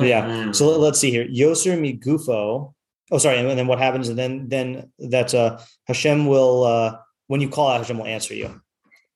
Yeah. 0.00 0.52
So 0.52 0.68
let- 0.68 0.80
let's 0.80 0.98
see 1.00 1.10
here. 1.10 1.26
Yoser 1.26 1.76
migufo. 1.76 2.72
Oh, 3.10 3.18
sorry. 3.18 3.38
And 3.38 3.48
then 3.58 3.66
what 3.66 3.78
happens? 3.78 4.08
And 4.08 4.16
then 4.18 4.48
then 4.48 4.92
that 5.00 5.34
uh, 5.34 5.58
Hashem 5.88 6.26
will 6.26 6.64
uh, 6.64 6.98
when 7.26 7.40
you 7.40 7.48
call 7.48 7.68
out, 7.68 7.78
Hashem 7.78 7.98
will 7.98 8.06
answer 8.06 8.34
you. 8.34 8.60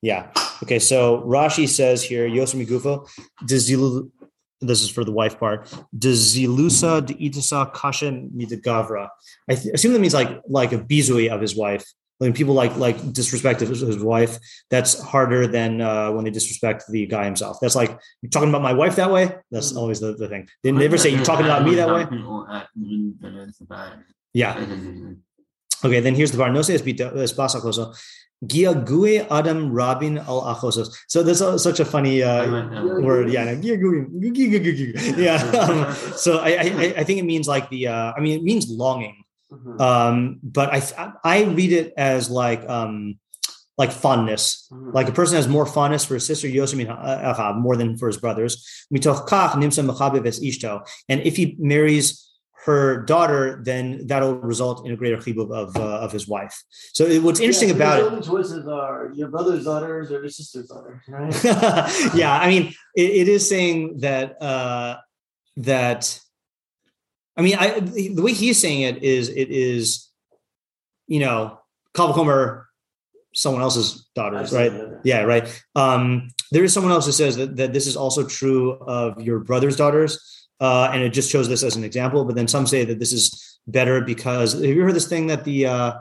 Yeah. 0.03 0.33
Okay. 0.63 0.79
So 0.79 1.23
Rashi 1.23 1.69
says 1.69 2.03
here, 2.03 2.29
Yoser 2.29 2.65
migufo. 2.65 3.09
Dezilu. 3.45 4.11
This 4.61 4.81
is 4.81 4.91
for 4.91 5.03
the 5.03 5.11
wife 5.11 5.41
part. 5.41 5.67
Dezilusa 5.97 7.05
de 7.05 7.15
itasa 7.15 7.73
kasha 7.75 8.13
midagavra. 8.13 9.09
I 9.51 9.55
assume 9.75 9.93
that 9.93 9.99
means 9.99 10.15
like 10.15 10.41
like 10.47 10.73
a 10.73 10.79
bizui 10.79 11.31
of 11.31 11.41
his 11.41 11.57
wife. 11.57 11.85
When 12.19 12.33
people 12.33 12.55
like 12.55 12.77
like 12.77 13.13
disrespect 13.13 13.59
his, 13.59 13.99
wife, 13.99 14.39
that's 14.71 15.03
harder 15.03 15.49
than 15.49 15.81
uh, 15.81 16.13
when 16.13 16.23
they 16.23 16.31
disrespect 16.31 16.85
the 16.89 17.05
guy 17.07 17.25
himself. 17.25 17.59
That's 17.61 17.75
like 17.75 17.91
you're 18.21 18.31
talking 18.31 18.49
about 18.49 18.63
my 18.63 18.73
wife 18.73 18.95
that 18.95 19.11
way. 19.11 19.35
That's 19.51 19.75
always 19.75 19.99
the, 19.99 20.13
the 20.15 20.29
thing. 20.29 20.47
They 20.63 20.71
never 20.71 20.97
say 20.97 21.09
you're 21.11 21.25
talking 21.25 21.47
about 21.47 21.65
me 21.65 21.75
that 21.75 21.89
way. 21.89 22.07
Yeah. 24.33 24.55
Okay, 25.85 25.99
then 25.99 26.15
here's 26.15 26.31
the 26.31 26.39
part. 26.39 26.53
No 26.53 26.63
se 26.63 26.79
cosa. 26.79 27.93
Giague 28.47 29.27
Adam 29.31 29.73
Rabin 29.73 30.19
al 30.19 30.43
Achosos. 30.43 30.95
So 31.09 31.23
there's 31.23 31.41
a, 31.41 31.59
such 31.59 31.81
a 31.81 31.85
funny 31.85 32.23
uh, 32.23 33.01
word. 33.01 33.31
Yeah, 33.31 33.53
yeah. 35.17 35.37
Um, 35.59 35.95
so 36.17 36.39
I, 36.39 36.51
I 36.51 36.95
I 36.99 37.05
think 37.05 37.21
it 37.21 37.25
means 37.25 37.47
like 37.47 37.71
the. 37.71 37.89
Uh, 37.89 38.13
I 38.17 38.21
mean, 38.21 38.39
it 38.39 38.43
means 38.43 38.69
longing. 38.69 39.23
Mhm. 39.53 39.81
Um, 39.81 40.41
but 40.43 40.73
I 40.73 41.13
I 41.25 41.45
read 41.45 41.73
it 41.73 41.95
as 41.97 42.31
like 42.31 42.69
um 42.69 43.19
like 43.79 43.93
fondness. 43.93 44.69
Mhm. 44.73 44.93
Like 44.93 45.09
a 45.09 45.13
person 45.13 45.37
has 45.37 45.47
more 45.47 45.67
fondness 45.67 46.05
for 46.05 46.15
his 46.15 46.27
sister 46.27 46.49
Yosemite 46.49 46.91
Achav 46.91 47.57
more 47.59 47.77
than 47.77 47.97
for 47.97 48.09
his 48.09 48.17
brothers. 48.17 48.87
Mitoch 48.93 49.29
kach 49.29 49.53
nimsa 49.53 49.87
ishto. 50.41 50.87
And 51.09 51.21
if 51.21 51.37
he 51.37 51.57
marries 51.59 52.32
her 52.65 53.03
daughter, 53.03 53.61
then 53.65 54.07
that'll 54.07 54.37
result 54.37 54.87
in 54.87 54.93
a 54.93 54.97
greater 54.97 55.17
chibub 55.17 55.51
of 55.51 55.77
uh, 55.77 55.99
of 55.99 56.13
his 56.13 56.29
wife. 56.29 56.63
So 56.93 57.05
it, 57.05 57.23
what's 57.23 57.41
interesting 57.41 57.71
Yeah, 57.71 57.75
about 57.75 58.19
it 58.19 58.25
choices 58.25 58.67
are 58.69 59.11
your 59.15 59.29
brother's 59.29 59.65
daughters 59.65 60.13
or 60.13 60.21
your 60.21 60.29
sister's 60.29 60.69
daughter, 60.69 61.03
right? 61.09 61.45
yeah, 62.15 62.39
I 62.41 62.49
mean, 62.49 62.73
it, 62.95 63.11
it 63.11 63.29
is 63.29 63.49
saying 63.49 63.99
that 63.99 64.41
uh, 64.41 64.99
that. 65.57 66.21
I 67.37 67.43
mean, 67.43 67.57
I 67.59 67.81
the 67.81 68.23
way 68.23 68.33
he's 68.33 68.61
saying 68.61 68.83
it 68.83 69.03
is 69.03 69.29
it 69.29 69.51
is, 69.51 70.11
you 71.09 71.19
know, 71.19 71.59
Kavakomer, 71.95 72.67
someone 73.35 73.63
else's 73.63 74.09
daughters, 74.15 74.53
right? 74.53 74.73
Yeah, 75.03 75.23
right. 75.23 75.63
Um, 75.75 76.29
there 76.53 76.63
is 76.63 76.73
someone 76.73 76.93
else 76.93 77.07
who 77.07 77.13
says 77.13 77.37
that, 77.37 77.57
that 77.57 77.73
this 77.73 77.87
is 77.87 77.97
also 77.97 78.25
true 78.25 78.73
of 78.73 79.21
your 79.21 79.41
brother's 79.41 79.77
daughters, 79.77 80.42
uh, 80.61 80.91
and 80.93 81.03
it 81.03 81.11
just 81.11 81.31
shows 81.31 81.49
this 81.49 81.63
as 81.63 81.77
an 81.77 81.85
example. 81.85 82.25
But 82.25 82.35
then 82.37 82.49
some 82.49 82.67
say 82.67 82.85
that 82.85 82.99
this 82.99 83.13
is 83.13 83.59
better 83.67 84.01
because 84.01 84.53
have 84.55 84.63
you 84.65 84.83
heard 84.83 84.95
this 84.95 85.09
thing 85.09 85.27
that 85.29 85.45
the 85.45 85.67
uh, 85.67 85.93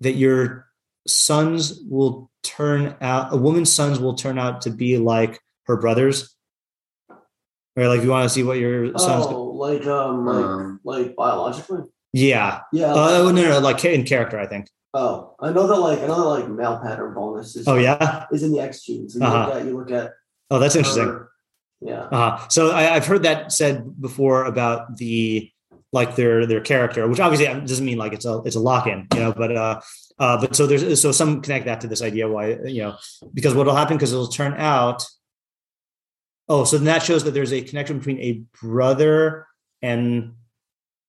that 0.00 0.12
your 0.12 0.66
sons 1.06 1.80
will 1.88 2.30
turn 2.42 2.96
out 3.00 3.32
a 3.32 3.36
woman's 3.36 3.72
sons 3.72 3.98
will 4.00 4.14
turn 4.14 4.38
out 4.38 4.62
to 4.62 4.70
be 4.70 4.98
like 4.98 5.40
her 5.66 5.76
brothers, 5.76 6.34
or 7.76 7.88
like 7.88 8.02
you 8.02 8.10
want 8.10 8.24
to 8.24 8.28
see 8.28 8.42
what 8.42 8.58
your 8.58 8.86
sons? 8.98 9.26
Oh, 9.28 9.44
like 9.50 9.86
um, 9.86 10.26
like 10.26 10.44
Um, 10.44 10.80
like 10.84 11.16
biologically. 11.16 11.82
Yeah. 12.12 12.60
Yeah. 12.72 12.92
Uh, 12.92 13.22
no, 13.24 13.30
no, 13.30 13.48
no, 13.48 13.58
like 13.60 13.84
in 13.84 14.04
character, 14.04 14.38
I 14.38 14.46
think. 14.46 14.66
oh, 14.94 15.34
I 15.40 15.50
know 15.52 15.66
that 15.66 15.76
like 15.80 16.00
I 16.00 16.06
know 16.06 16.16
that 16.20 16.28
like 16.40 16.48
male 16.50 16.78
pattern 16.82 17.14
baldness 17.14 17.56
is 17.56 17.66
Oh 17.66 17.76
yeah. 17.76 18.26
is 18.30 18.42
in 18.42 18.52
the 18.52 18.60
X 18.60 18.84
genes. 18.84 19.14
And 19.14 19.22
you 19.24 19.28
Uh-huh. 19.28 19.46
look 19.46 19.56
at 19.56 19.66
you 19.66 19.76
look 19.78 19.90
at 19.90 20.12
Oh, 20.50 20.58
that's 20.58 20.76
interesting. 20.76 21.06
her- 21.06 21.30
yeah. 21.84 22.02
Uh-huh. 22.02 22.48
So 22.48 22.70
I, 22.70 22.94
I've 22.94 23.06
heard 23.06 23.24
that 23.24 23.52
said 23.52 24.00
before 24.00 24.44
about 24.44 24.96
the 24.96 25.50
like 25.92 26.16
their 26.16 26.46
their 26.46 26.60
character, 26.60 27.06
which 27.08 27.20
obviously 27.20 27.46
doesn't 27.46 27.84
mean 27.84 27.98
like 27.98 28.12
it's 28.12 28.24
a 28.24 28.40
it's 28.44 28.56
a 28.56 28.60
lock 28.60 28.86
in, 28.86 29.06
you 29.14 29.20
know. 29.20 29.32
But 29.32 29.56
uh, 29.56 29.80
uh, 30.18 30.40
but 30.40 30.56
so 30.56 30.66
there's 30.66 31.00
so 31.00 31.12
some 31.12 31.42
connect 31.42 31.66
that 31.66 31.80
to 31.82 31.88
this 31.88 32.02
idea 32.02 32.28
why 32.28 32.58
you 32.64 32.82
know 32.82 32.96
because 33.34 33.54
what'll 33.54 33.74
happen 33.74 33.96
because 33.96 34.12
it'll 34.12 34.28
turn 34.28 34.54
out. 34.54 35.04
Oh, 36.48 36.64
so 36.64 36.76
then 36.76 36.86
that 36.86 37.02
shows 37.02 37.24
that 37.24 37.32
there's 37.32 37.52
a 37.52 37.62
connection 37.62 37.98
between 37.98 38.20
a 38.20 38.42
brother 38.60 39.46
and 39.80 40.34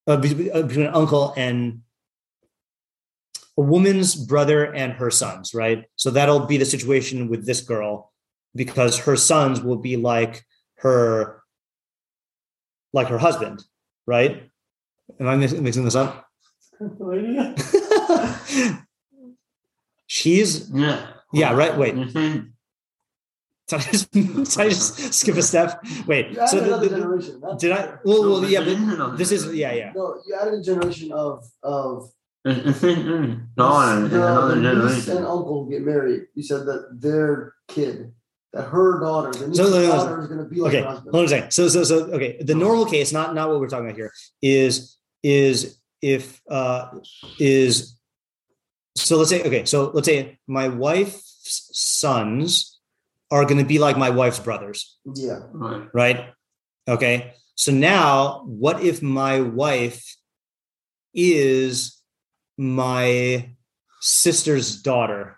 uh, 0.07 0.13
uh, 0.13 0.17
between 0.17 0.87
an 0.87 0.93
uncle 0.93 1.33
and 1.37 1.81
a 3.57 3.61
woman's 3.61 4.15
brother 4.15 4.73
and 4.73 4.93
her 4.93 5.11
sons, 5.11 5.53
right? 5.53 5.85
So 5.95 6.09
that'll 6.09 6.45
be 6.45 6.57
the 6.57 6.65
situation 6.65 7.29
with 7.29 7.45
this 7.45 7.61
girl 7.61 8.11
because 8.55 8.97
her 8.99 9.15
sons 9.15 9.61
will 9.61 9.77
be 9.77 9.97
like 9.97 10.43
her 10.83 11.41
like 12.93 13.07
her 13.07 13.17
husband, 13.17 13.63
right? 14.05 14.43
Am 15.19 15.27
I 15.27 15.35
mix- 15.35 15.53
mixing 15.53 15.83
this 15.85 15.95
up? 15.95 16.27
She's 20.07 20.69
Yeah. 20.71 21.07
Yeah, 21.33 21.53
right, 21.55 21.75
wait. 21.77 21.95
You're 21.95 22.05
did 23.67 23.71
I 23.71 23.79
just, 23.79 24.11
did 24.11 24.57
I 24.59 24.69
just 24.69 25.13
skip 25.13 25.35
a 25.35 25.41
step? 25.41 25.83
Wait, 26.05 26.31
You 26.31 26.37
added 26.39 26.49
so 26.49 26.59
the- 26.59 26.65
another 26.67 26.89
the- 26.89 26.97
generation. 26.97 27.39
That's 27.41 27.61
did 27.61 27.71
I? 27.71 27.95
Well, 28.03 28.29
well, 28.29 28.45
yeah, 28.45 28.59
but 28.63 29.17
this 29.17 29.31
is 29.31 29.51
yeah, 29.55 29.73
yeah. 29.73 29.93
No, 29.95 30.21
you 30.27 30.37
added 30.39 30.53
a 30.55 30.61
generation 30.61 31.11
of 31.11 31.43
of 31.63 32.11
It's 32.45 32.69
it's 32.69 32.79
saying 32.81 33.05
your 33.05 33.25
daughter 33.57 34.01
and 34.03 34.11
the, 34.11 34.17
another 34.17 34.55
the 34.59 34.93
niece 34.93 35.07
and 35.07 35.25
uncle 35.25 35.65
get 35.65 35.81
married. 35.81 36.23
You 36.35 36.43
said 36.43 36.65
that 36.67 36.89
their 36.99 37.55
kid, 37.69 38.13
that 38.53 38.65
her 38.69 39.00
daughter, 39.00 39.31
the 39.33 39.48
niece's 39.48 39.57
So, 39.57 39.63
no, 39.69 39.81
no, 39.81 39.88
no. 39.88 39.95
daughter 39.95 40.22
is 40.22 40.27
going 40.27 40.39
to 40.39 40.45
be 40.45 40.62
like 40.62 40.74
okay 40.75 40.83
her 40.83 40.89
hold 41.12 41.15
on 41.15 41.25
a 41.25 41.27
second 41.27 41.51
so 41.51 41.67
so 41.67 41.83
so 41.83 41.95
okay 42.12 42.38
the 42.41 42.55
normal 42.55 42.86
case 42.86 43.12
not 43.12 43.33
not 43.36 43.50
what 43.50 43.60
we're 43.60 43.67
talking 43.67 43.86
about 43.88 43.95
here 43.98 44.12
is 44.41 44.98
is 45.24 45.79
if 46.01 46.41
uh 46.50 46.89
is 47.39 47.98
so 48.95 49.17
let's 49.17 49.29
say 49.29 49.41
okay 49.43 49.65
so 49.65 49.89
let's 49.93 50.05
say 50.07 50.38
my 50.48 50.67
wife's 50.67 51.69
sons 51.74 52.79
are 53.31 53.43
going 53.45 53.57
to 53.57 53.65
be 53.65 53.79
like 53.79 53.98
my 53.98 54.10
wife's 54.12 54.39
brothers 54.39 55.00
Yeah. 55.15 55.39
Right. 55.51 55.88
right 55.93 56.25
okay 56.88 57.33
so 57.55 57.72
now 57.72 58.43
what 58.45 58.83
if 58.83 59.01
my 59.01 59.41
wife 59.41 60.15
is 61.13 62.00
my 62.57 63.50
sister's 64.01 64.81
daughter 64.81 65.22
Wouldn't 65.22 65.22
it 65.24 65.38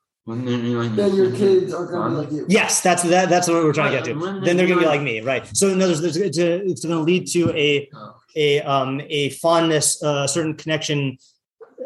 like 0.00 0.09
Then 0.26 0.64
your 0.66 1.30
kids 1.32 1.72
are 1.74 1.86
going 1.86 2.12
to 2.14 2.20
be 2.20 2.24
like 2.26 2.32
you. 2.32 2.46
Yes, 2.48 2.80
that's 2.82 3.02
that. 3.04 3.28
That's 3.28 3.48
what 3.48 3.64
we're 3.64 3.72
trying 3.72 3.90
to 3.92 3.96
get 3.98 4.04
to. 4.06 4.12
wouldn't 4.14 4.44
Then 4.44 4.56
they're 4.56 4.66
going 4.66 4.78
to 4.78 4.84
be 4.84 4.88
like- 4.88 4.98
like 5.00 5.04
me, 5.04 5.20
right? 5.20 5.44
So 5.56 5.68
in 5.68 5.80
other 5.82 5.92
words, 5.94 6.16
it's, 6.16 6.38
it's 6.38 6.84
going 6.84 6.96
to 6.96 7.02
lead 7.02 7.26
to 7.28 7.50
a 7.56 7.88
Oh. 7.94 8.14
a 8.36 8.60
um 8.62 9.00
a 9.08 9.30
fondness, 9.30 10.00
a 10.02 10.28
certain 10.28 10.54
connection, 10.54 11.18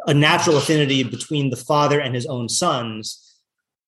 a 0.06 0.12
natural 0.12 0.58
affinity 0.58 1.02
between 1.02 1.48
the 1.50 1.56
father 1.56 2.00
and 2.00 2.14
his 2.14 2.26
own 2.26 2.48
sons, 2.50 3.38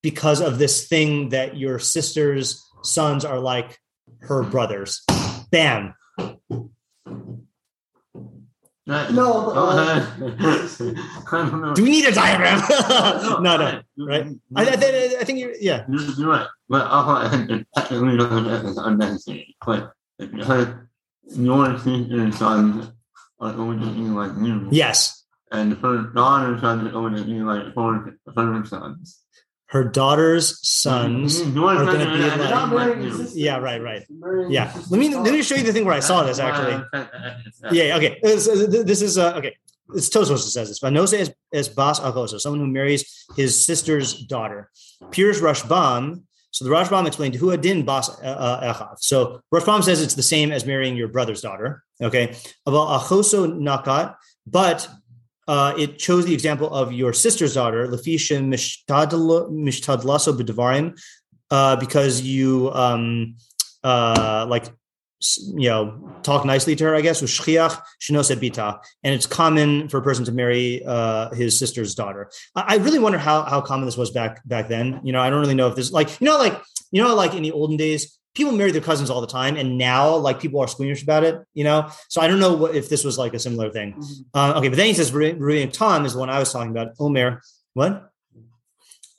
because 0.03 0.41
of 0.41 0.59
this 0.59 0.87
thing 0.89 1.29
that 1.31 1.57
your 1.57 1.79
sister's 1.79 2.65
sons 2.83 3.25
are 3.27 3.39
like 3.41 3.79
her 4.21 4.43
brothers. 4.43 5.03
Bam. 5.51 5.95
No, 8.87 9.51
uh, 9.51 10.07
know. 11.61 11.75
Do 11.75 11.83
we 11.83 11.91
need 11.91 12.05
a 12.05 12.13
diagram? 12.13 12.61
no, 13.43 13.57
no. 13.57 13.83
right. 13.99 14.27
I, 14.55 14.65
I, 14.65 15.17
I 15.21 15.25
think 15.25 15.41
you're 15.41 15.57
yeah. 15.57 15.85
you're 15.89 16.29
right. 16.29 16.47
But 16.69 16.87
also, 16.87 17.37
it 17.53 17.67
technically 17.77 18.17
doesn't 18.17 18.47
it's 18.67 18.79
unnecessary. 18.79 19.57
But 19.65 19.93
because 20.19 20.69
your 21.31 21.77
sister 21.79 22.31
sons 22.33 22.93
are 23.41 23.53
going 23.53 23.81
to 23.81 23.87
be 23.87 24.03
like 24.03 24.31
you, 24.41 24.69
Yes. 24.71 25.25
and 25.51 25.77
her 25.79 26.13
daughter's 26.15 26.61
sons 26.61 26.87
are 26.87 26.93
going 26.93 27.17
to 27.17 27.25
be 27.25 27.41
like 27.41 27.75
her, 27.75 28.19
her 28.37 28.65
sons. 28.65 29.19
Her 29.69 29.83
daughter's 29.83 30.61
sons. 30.67 31.41
Your 31.43 31.71
are 31.71 31.85
gonna 31.85 31.99
be 31.99 32.05
gonna 32.05 32.37
like- 32.43 32.51
Not 32.51 32.71
be 32.71 32.77
marrying 32.77 32.99
like 33.01 33.09
your 33.11 33.19
you. 33.19 33.25
sister. 33.25 33.39
Yeah, 33.39 33.57
right, 33.59 33.83
right. 33.83 34.07
Yeah. 34.49 34.73
Let 34.91 34.99
me 35.01 35.15
let 35.15 35.33
me 35.33 35.43
show 35.43 35.57
you 35.57 35.65
the 35.65 35.73
thing 35.73 35.85
where 35.85 35.95
I 35.95 36.01
saw 36.01 36.23
this 36.23 36.39
actually. 36.39 36.83
Yeah. 37.73 37.97
Okay. 37.97 38.21
Uh, 38.25 38.39
so 38.39 38.67
th- 38.71 38.87
This 38.87 39.03
is 39.03 39.19
uh, 39.19 39.35
okay. 39.39 39.57
It's 39.95 40.09
Tosos 40.09 40.29
who 40.31 40.37
says 40.39 40.69
this. 40.69 40.81
but 40.81 40.89
Vanose 40.93 41.13
is, 41.13 41.33
is 41.53 41.69
Bas 41.69 42.01
Akoso, 42.01 42.41
someone 42.41 42.59
who 42.61 42.67
marries 42.67 43.25
his 43.37 43.65
sister's 43.65 44.15
daughter. 44.27 44.71
Pirush 45.11 45.41
Rashbam. 45.41 46.23
So 46.51 46.65
the 46.65 46.71
Rashbam 46.71 47.07
explained 47.07 47.35
who 47.37 47.51
adin 47.51 47.85
Bas 47.85 48.09
uh, 48.23 48.27
uh, 48.27 48.73
Echav. 48.75 48.97
So 49.01 49.41
Rashbam 49.55 49.83
says 49.85 50.01
it's 50.03 50.15
the 50.15 50.23
same 50.25 50.51
as 50.53 50.65
marrying 50.67 50.97
your 50.97 51.09
brother's 51.09 51.41
daughter. 51.41 51.83
Okay. 52.03 52.35
About 52.67 53.01
Achoso 53.01 53.47
Nakat, 53.53 54.15
but 54.47 54.89
uh, 55.49 55.75
it 55.79 55.99
chose 55.99 56.27
the 56.27 56.35
example 56.35 56.73
of 56.73 56.93
your 56.93 57.13
sister's 57.13 57.55
daughter, 57.55 57.87
Lafisha 57.87 58.41
Mishtadlaso 58.41 60.39
B'Devarim, 60.39 60.99
uh, 61.51 61.77
because 61.77 62.21
you 62.23 62.71
um, 62.73 63.37
uh, 63.85 64.47
like 64.49 64.67
you 65.55 65.69
know 65.69 66.13
talk 66.23 66.45
nicely 66.45 66.77
to 66.77 66.85
her, 66.85 66.95
I 66.95 67.01
guess. 67.01 67.23
With 67.23 67.31
shchiach 67.31 67.81
shinose 68.01 68.37
bita, 68.37 68.79
and 69.03 69.15
it's 69.15 69.27
common 69.27 69.89
for 69.89 69.99
a 69.99 70.03
person 70.03 70.25
to 70.25 70.33
marry 70.33 70.85
uh, 70.85 71.31
his 71.35 71.59
sister's 71.59 71.95
daughter. 71.95 72.31
I, 72.55 72.75
I 72.75 72.77
really 72.77 72.99
wonder 72.99 73.19
how 73.19 73.43
how 73.45 73.61
common 73.61 73.87
this 73.87 73.97
was 73.97 74.11
back 74.11 74.47
back 74.47 74.69
then. 74.69 75.01
You 75.05 75.13
know, 75.13 75.21
I 75.21 75.31
don't 75.31 75.41
really 75.41 75.55
know 75.55 75.69
if 75.69 75.77
this 75.77 75.93
like 75.93 76.21
you 76.21 76.27
know 76.27 76.39
like 76.39 76.61
you 76.91 77.03
know 77.03 77.15
like 77.15 77.35
in 77.35 77.43
the 77.43 77.53
olden 77.53 77.77
days. 77.77 78.19
People 78.37 78.53
marry 78.53 78.71
their 78.71 78.83
cousins 78.91 79.09
all 79.11 79.23
the 79.23 79.27
time, 79.41 79.57
and 79.57 79.79
now 79.79 80.15
like 80.27 80.39
people 80.45 80.61
are 80.61 80.69
squeamish 80.69 81.03
about 81.03 81.25
it, 81.25 81.35
you 81.55 81.65
know. 81.65 81.89
So 82.13 82.21
I 82.21 82.27
don't 82.29 82.39
know 82.39 82.53
what, 82.61 82.75
if 82.81 82.89
this 82.93 83.03
was 83.03 83.17
like 83.23 83.33
a 83.35 83.39
similar 83.47 83.69
thing. 83.77 83.95
Mhm. 83.95 84.25
Uh, 84.35 84.53
okay, 84.59 84.69
but 84.69 84.77
then 84.77 84.87
he 84.87 84.95
says 84.95 85.11
Rabbeinu 85.11 85.73
Tam 85.73 86.05
is 86.05 86.13
the 86.13 86.21
one 86.21 86.31
I 86.31 86.39
was 86.39 86.53
talking 86.53 86.71
about. 86.71 86.89
Omer, 87.01 87.41
what? 87.73 87.93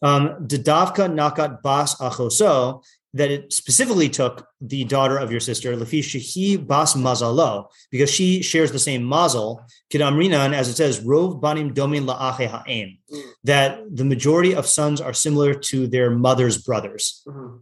Um, 0.03 0.23
Didavka 0.47 1.09
nakat 1.19 1.61
bas 1.63 1.95
achoso 1.95 2.83
that 3.13 3.31
it 3.31 3.51
specifically 3.51 4.09
took 4.09 4.45
the 4.61 4.83
daughter 4.83 5.17
of 5.17 5.31
your 5.31 5.39
sister, 5.39 5.75
Lafishahi 5.75 6.67
Bas 6.67 6.93
Mazalo, 6.93 7.65
because 7.89 8.11
she 8.11 8.43
shares 8.43 8.71
the 8.71 8.77
same 8.77 9.03
mazel, 9.03 9.63
Kidamrinan, 9.91 10.53
as 10.53 10.69
it 10.69 10.75
says, 10.75 10.99
Rov 10.99 11.41
Banim 11.41 11.73
Domin 11.73 12.05
La'ache 12.05 12.47
Ha'em, 12.47 12.99
Mm. 13.11 13.21
that 13.45 13.79
the 13.99 14.05
majority 14.05 14.53
of 14.53 14.67
sons 14.67 15.01
are 15.01 15.13
similar 15.13 15.53
to 15.71 15.87
their 15.87 16.11
mother's 16.11 16.57
brothers. 16.61 17.23
Mhm. 17.27 17.61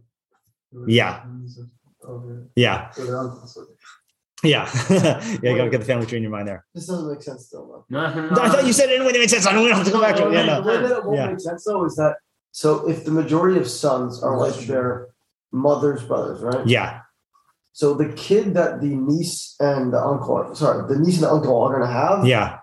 Yeah. 0.86 1.24
Yeah. 2.56 2.90
So 2.90 3.04
they're 3.06 3.18
uncles. 3.18 3.58
Yeah, 4.44 4.70
yeah, 4.90 5.24
you 5.42 5.56
gotta 5.56 5.70
get 5.70 5.78
the 5.80 5.86
family 5.86 6.06
tree 6.06 6.18
in 6.18 6.22
your 6.22 6.30
mind 6.30 6.46
there. 6.46 6.64
This 6.74 6.86
doesn't 6.86 7.10
make 7.10 7.22
sense 7.22 7.46
still, 7.46 7.66
though. 7.66 7.84
No, 7.88 8.28
no, 8.28 8.42
I 8.42 8.50
thought 8.50 8.66
you 8.66 8.72
said 8.74 8.90
it 8.90 8.96
anyway 8.96 9.12
that 9.12 9.18
made 9.18 9.30
sense. 9.30 9.46
I 9.46 9.52
don't 9.52 9.68
have 9.72 9.84
to 9.86 9.90
go 9.90 10.00
back 10.00 10.14
to 10.16 10.28
it. 10.28 10.34
Yeah, 10.34 10.60
The 10.60 10.68
way 10.68 10.76
that 10.82 10.98
it 10.98 11.04
won't 11.04 11.16
Yeah. 11.16 11.26
make 11.30 11.40
sense 11.40 11.64
though 11.64 11.84
is 11.86 11.96
that 11.96 12.16
so 12.52 12.86
if 12.88 13.04
the 13.06 13.10
majority 13.10 13.58
of 13.58 13.66
sons 13.66 14.22
are 14.22 14.36
like 14.36 14.54
their 14.66 15.08
mother's 15.52 16.02
brothers, 16.04 16.42
right? 16.42 16.66
yeah, 16.66 17.00
So 17.72 17.94
the 17.94 18.12
kid 18.12 18.52
that 18.54 18.80
the 18.82 18.88
niece 18.94 19.56
and 19.58 19.92
the 19.92 20.00
uncle, 20.00 20.54
sorry, 20.54 20.86
the 20.86 20.98
niece 21.00 21.14
and 21.16 21.24
the 21.24 21.30
uncle 21.30 21.58
are 21.62 21.72
gonna 21.72 21.90
have 21.90 22.26
yeah. 22.26 22.58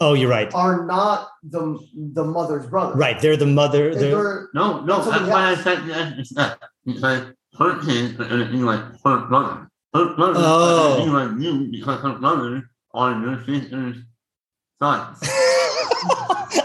Oh, 0.00 0.14
you're 0.14 0.30
right. 0.30 0.52
are 0.54 0.84
not 0.86 1.28
the 1.42 1.78
the 1.94 2.24
mother's 2.24 2.66
brother. 2.66 2.94
Right, 2.96 3.20
they're 3.20 3.36
the 3.36 3.46
mother. 3.46 3.94
They're, 3.94 4.10
they're- 4.10 4.48
no, 4.54 4.80
no. 4.80 5.04
That's 5.04 5.18
That's 5.18 5.30
why 5.30 5.50
I 5.50 5.54
said 5.54 5.84
that. 5.86 6.18
It's 6.18 6.32
not. 6.32 6.58
It's 6.86 7.02
uh, 7.02 7.06
uh, 7.06 7.10
like 7.10 7.34
her 7.58 7.84
kid 7.84 8.20
and 8.20 8.58
you 8.58 8.64
like 8.64 8.80
her 9.04 9.26
brother. 9.26 9.68
Her 9.94 10.14
brother. 10.14 10.34
Oh. 10.42 11.04
You 11.04 11.12
like 11.12 11.40
you 11.40 11.68
because 11.70 12.00
her 12.02 12.14
brother 12.18 12.70
are 12.92 13.20
your 13.20 13.44
sister's 13.44 13.96
sons. 14.80 15.18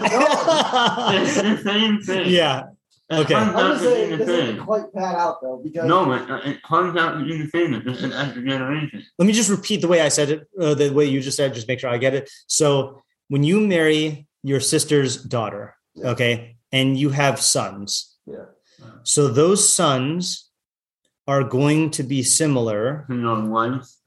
It's 0.01 1.35
the 1.41 1.57
same 1.63 2.01
thing. 2.01 2.29
yeah. 2.29 2.63
Okay. 3.11 3.33
I'm 3.33 3.55
out 3.55 3.71
just 3.71 3.83
to 3.83 3.89
saying 3.89 4.07
being 4.09 4.19
this 4.19 4.29
isn't 4.29 4.65
quite 4.65 4.93
pat 4.93 5.15
out 5.15 5.41
though 5.41 5.59
because 5.63 5.85
No, 5.87 6.11
it, 6.13 6.29
uh, 6.29 6.41
it 6.45 6.61
comes 6.61 6.95
out 6.95 7.17
to 7.17 7.25
being 7.25 7.41
the 7.43 7.49
same. 7.49 7.73
It's 7.73 8.03
an 8.03 8.13
extra 8.13 8.43
generation. 8.43 9.03
Let 9.17 9.25
me 9.25 9.33
just 9.33 9.49
repeat 9.49 9.81
the 9.81 9.87
way 9.87 10.01
I 10.01 10.09
said 10.09 10.29
it, 10.29 10.47
uh, 10.59 10.75
the 10.75 10.91
way 10.91 11.05
you 11.05 11.19
just 11.19 11.35
said, 11.35 11.53
just 11.55 11.67
make 11.67 11.79
sure 11.79 11.89
I 11.89 11.97
get 11.97 12.13
it. 12.13 12.29
So 12.47 13.01
when 13.29 13.43
you 13.43 13.61
marry 13.61 14.27
your 14.43 14.59
sister's 14.59 15.23
daughter, 15.23 15.75
Yeah. 15.95 16.09
okay, 16.11 16.57
and 16.71 16.97
you 16.97 17.09
have 17.09 17.41
sons, 17.41 18.15
Yeah. 18.27 18.45
So 19.03 19.27
those 19.27 19.67
sons 19.67 20.49
are 21.27 21.43
going 21.43 21.91
to 21.91 22.03
be 22.03 22.23
similar 22.23 23.05
To 23.09 23.15
your 23.15 23.45
wife's. 23.47 24.01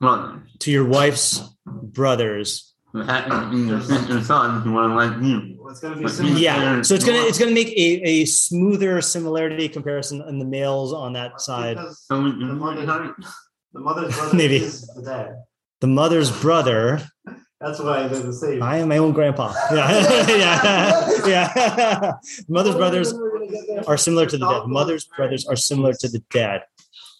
Brothers. 0.00 0.40
to 0.60 0.70
your 0.70 0.84
wife's 0.86 1.42
brothers. 1.66 2.74
To 2.94 3.50
your 3.54 3.80
sister's 3.82 4.26
sons 4.26 4.64
who 4.64 4.78
are 4.78 4.88
like 4.88 5.22
you. 5.22 5.56
Well, 5.60 5.70
it's 5.70 5.80
gonna 5.80 5.96
be 5.96 6.04
But 6.04 6.12
similar. 6.12 6.34
you- 6.34 6.40
Yeah, 6.40 6.82
so 6.82 6.94
it's 6.94 7.04
gonna 7.04 7.18
it's 7.18 7.38
gonna 7.38 7.52
make 7.52 7.68
a, 7.68 8.02
a 8.02 8.24
smoother 8.24 9.00
similarity 9.02 9.68
comparison 9.68 10.22
in 10.26 10.38
the 10.38 10.44
males 10.46 10.92
on 10.94 11.12
that 11.12 11.40
side. 11.40 11.76
So 12.08 12.16
the 12.22 12.30
mother, 12.30 12.86
the 13.74 13.80
mother's 13.80 14.16
brother 14.16 14.34
Maybe. 14.36 14.56
is 14.56 14.86
the 14.88 15.02
dad. 15.02 15.36
The 15.80 15.86
mother's 15.86 16.30
brother. 16.40 17.02
That's 17.60 17.78
why 17.78 18.08
they're 18.08 18.22
the 18.22 18.32
same. 18.32 18.62
I 18.62 18.78
am 18.78 18.88
my 18.88 18.96
own 18.96 19.12
grandpa. 19.12 19.52
Yeah, 19.70 20.26
yeah, 20.28 21.10
yeah. 21.26 22.12
Mother's 22.48 22.74
brothers 22.74 23.12
are 23.86 23.96
similar 23.96 24.26
to 24.26 24.38
the 24.38 24.46
dead. 24.48 24.66
Mother's 24.66 25.04
brothers 25.04 25.46
are 25.46 25.56
similar 25.56 25.92
to 25.94 26.08
the 26.08 26.22
dad. 26.30 26.62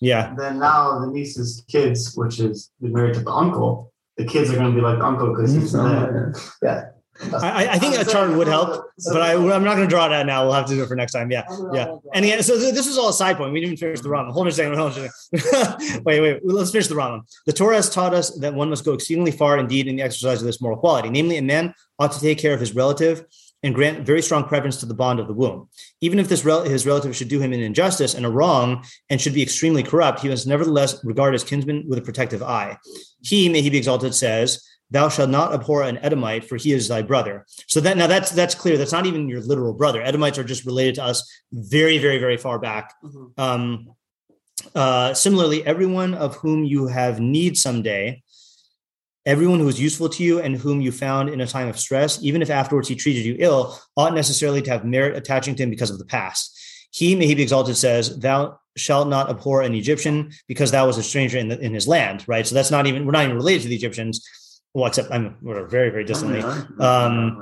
Yeah, 0.02 0.34
Then 0.36 0.58
now 0.58 0.98
the 1.00 1.08
niece's 1.08 1.62
kids, 1.68 2.14
which 2.16 2.40
is 2.40 2.70
married 2.80 3.14
to 3.14 3.20
the 3.20 3.30
uncle, 3.30 3.92
the 4.16 4.24
kids 4.24 4.50
are 4.50 4.56
gonna 4.56 4.74
be 4.74 4.80
like 4.80 4.98
the 4.98 5.04
uncle 5.04 5.34
because 5.34 5.52
he's 5.52 5.72
the 5.72 6.34
dad. 6.62 6.92
I, 7.34 7.64
I- 7.66 7.72
I 7.72 7.78
think 7.78 7.98
a 7.98 8.04
chart 8.04 8.30
would 8.30 8.48
help, 8.48 8.82
but 9.12 9.20
I, 9.20 9.34
I'm 9.34 9.62
not 9.62 9.74
going 9.76 9.86
to 9.86 9.86
draw 9.86 10.06
it 10.06 10.12
out 10.12 10.24
now. 10.24 10.44
We'll 10.44 10.54
have 10.54 10.64
to 10.66 10.74
do 10.74 10.82
it 10.82 10.86
for 10.88 10.94
next 10.96 11.12
time. 11.12 11.30
Yeah. 11.30 11.44
Yeah. 11.70 11.96
And 12.14 12.24
again, 12.24 12.42
so 12.42 12.56
this 12.56 12.86
was 12.86 12.96
all 12.96 13.10
a 13.10 13.12
side 13.12 13.36
point. 13.36 13.52
We 13.52 13.60
didn't 13.60 13.76
finish 13.76 14.00
the 14.00 14.08
Rambam. 14.08 14.30
Hold 14.32 14.46
on 14.46 14.48
a 14.48 14.52
second. 14.52 14.78
Hold 14.78 14.92
on 14.96 15.04
a 15.34 15.38
second. 15.38 16.02
wait, 16.06 16.20
wait. 16.20 16.40
Let's 16.44 16.70
finish 16.70 16.86
the 16.86 16.94
Rambam. 16.94 17.20
The 17.44 17.52
Torah 17.52 17.76
has 17.76 17.90
taught 17.90 18.14
us 18.14 18.30
that 18.38 18.54
one 18.54 18.70
must 18.70 18.86
go 18.86 18.94
exceedingly 18.94 19.32
far 19.32 19.58
indeed 19.58 19.86
in 19.86 19.96
the 19.96 20.02
exercise 20.02 20.40
of 20.40 20.46
this 20.46 20.62
moral 20.62 20.78
quality. 20.78 21.10
Namely, 21.10 21.36
a 21.36 21.42
man 21.42 21.74
ought 21.98 22.12
to 22.12 22.20
take 22.20 22.38
care 22.38 22.54
of 22.54 22.60
his 22.60 22.74
relative 22.74 23.26
and 23.62 23.74
grant 23.74 24.06
very 24.06 24.22
strong 24.22 24.44
preference 24.44 24.78
to 24.78 24.86
the 24.86 24.94
bond 24.94 25.20
of 25.20 25.26
the 25.26 25.34
womb. 25.34 25.68
Even 26.00 26.18
if 26.18 26.28
this 26.28 26.44
rel- 26.44 26.62
his 26.62 26.86
relative 26.86 27.14
should 27.14 27.28
do 27.28 27.40
him 27.40 27.52
an 27.52 27.60
injustice 27.60 28.14
and 28.14 28.24
a 28.24 28.30
wrong 28.30 28.84
and 29.10 29.20
should 29.20 29.34
be 29.34 29.42
extremely 29.42 29.82
corrupt, 29.82 30.20
he 30.20 30.28
must 30.28 30.46
nevertheless 30.46 31.02
regard 31.04 31.32
his 31.32 31.44
kinsman 31.44 31.84
with 31.88 31.98
a 31.98 32.02
protective 32.02 32.42
eye. 32.42 32.78
He, 33.22 33.48
may 33.48 33.60
he 33.60 33.70
be 33.70 33.78
exalted, 33.78 34.14
says, 34.14 34.64
"Thou 34.90 35.08
shalt 35.08 35.30
not 35.30 35.52
abhor 35.52 35.82
an 35.82 35.98
Edomite, 35.98 36.44
for 36.44 36.56
he 36.56 36.72
is 36.72 36.88
thy 36.88 37.02
brother." 37.02 37.44
So 37.66 37.80
that 37.80 37.96
now 37.96 38.06
that's 38.06 38.30
that's 38.30 38.54
clear. 38.54 38.78
That's 38.78 38.92
not 38.92 39.06
even 39.06 39.28
your 39.28 39.42
literal 39.42 39.74
brother. 39.74 40.02
Edomites 40.02 40.38
are 40.38 40.44
just 40.44 40.64
related 40.64 40.94
to 40.96 41.04
us 41.04 41.30
very, 41.52 41.98
very, 41.98 42.18
very 42.18 42.38
far 42.38 42.58
back. 42.58 42.94
Mhm. 43.04 43.38
Um, 43.38 43.88
uh, 44.74 45.14
similarly, 45.14 45.64
everyone 45.66 46.14
of 46.14 46.36
whom 46.36 46.64
you 46.64 46.86
have 46.86 47.20
need 47.20 47.56
someday, 47.56 48.22
everyone 49.26 49.58
who 49.58 49.68
is 49.68 49.80
useful 49.80 50.08
to 50.08 50.22
you 50.22 50.40
and 50.40 50.56
whom 50.56 50.80
you 50.80 50.92
found 50.92 51.28
in 51.28 51.40
a 51.40 51.46
time 51.46 51.68
of 51.68 51.78
stress, 51.78 52.22
even 52.22 52.42
if 52.42 52.50
afterwards 52.50 52.88
he 52.88 52.94
treated 52.94 53.24
you 53.24 53.36
ill, 53.38 53.78
ought 53.96 54.14
necessarily 54.14 54.62
to 54.62 54.70
have 54.70 54.84
merit 54.84 55.16
attaching 55.16 55.54
to 55.54 55.62
him 55.62 55.70
because 55.70 55.90
of 55.90 55.98
the 55.98 56.04
past. 56.06 56.58
He, 56.90 57.14
may 57.14 57.26
he 57.26 57.34
be 57.34 57.42
exalted, 57.42 57.76
says, 57.76 58.18
"Thou 58.18 58.58
shalt 58.76 59.08
not 59.08 59.30
abhor 59.30 59.62
an 59.62 59.74
Egyptian 59.74 60.32
because 60.48 60.70
thou 60.70 60.86
was 60.86 60.98
a 60.98 61.02
stranger 61.02 61.38
in, 61.38 61.48
the, 61.48 61.58
in 61.60 61.72
his 61.74 61.86
land." 61.86 62.24
Right. 62.26 62.46
So 62.46 62.54
that's 62.54 62.70
not 62.70 62.86
even 62.86 63.06
we're 63.06 63.12
not 63.12 63.24
even 63.24 63.36
related 63.36 63.62
to 63.62 63.68
the 63.68 63.76
Egyptians. 63.76 64.26
Well, 64.74 64.86
except 64.86 65.10
I'm 65.10 65.36
we're 65.42 65.66
very, 65.66 65.90
very 65.90 66.04
distantly. 66.04 66.42
Um, 66.78 67.36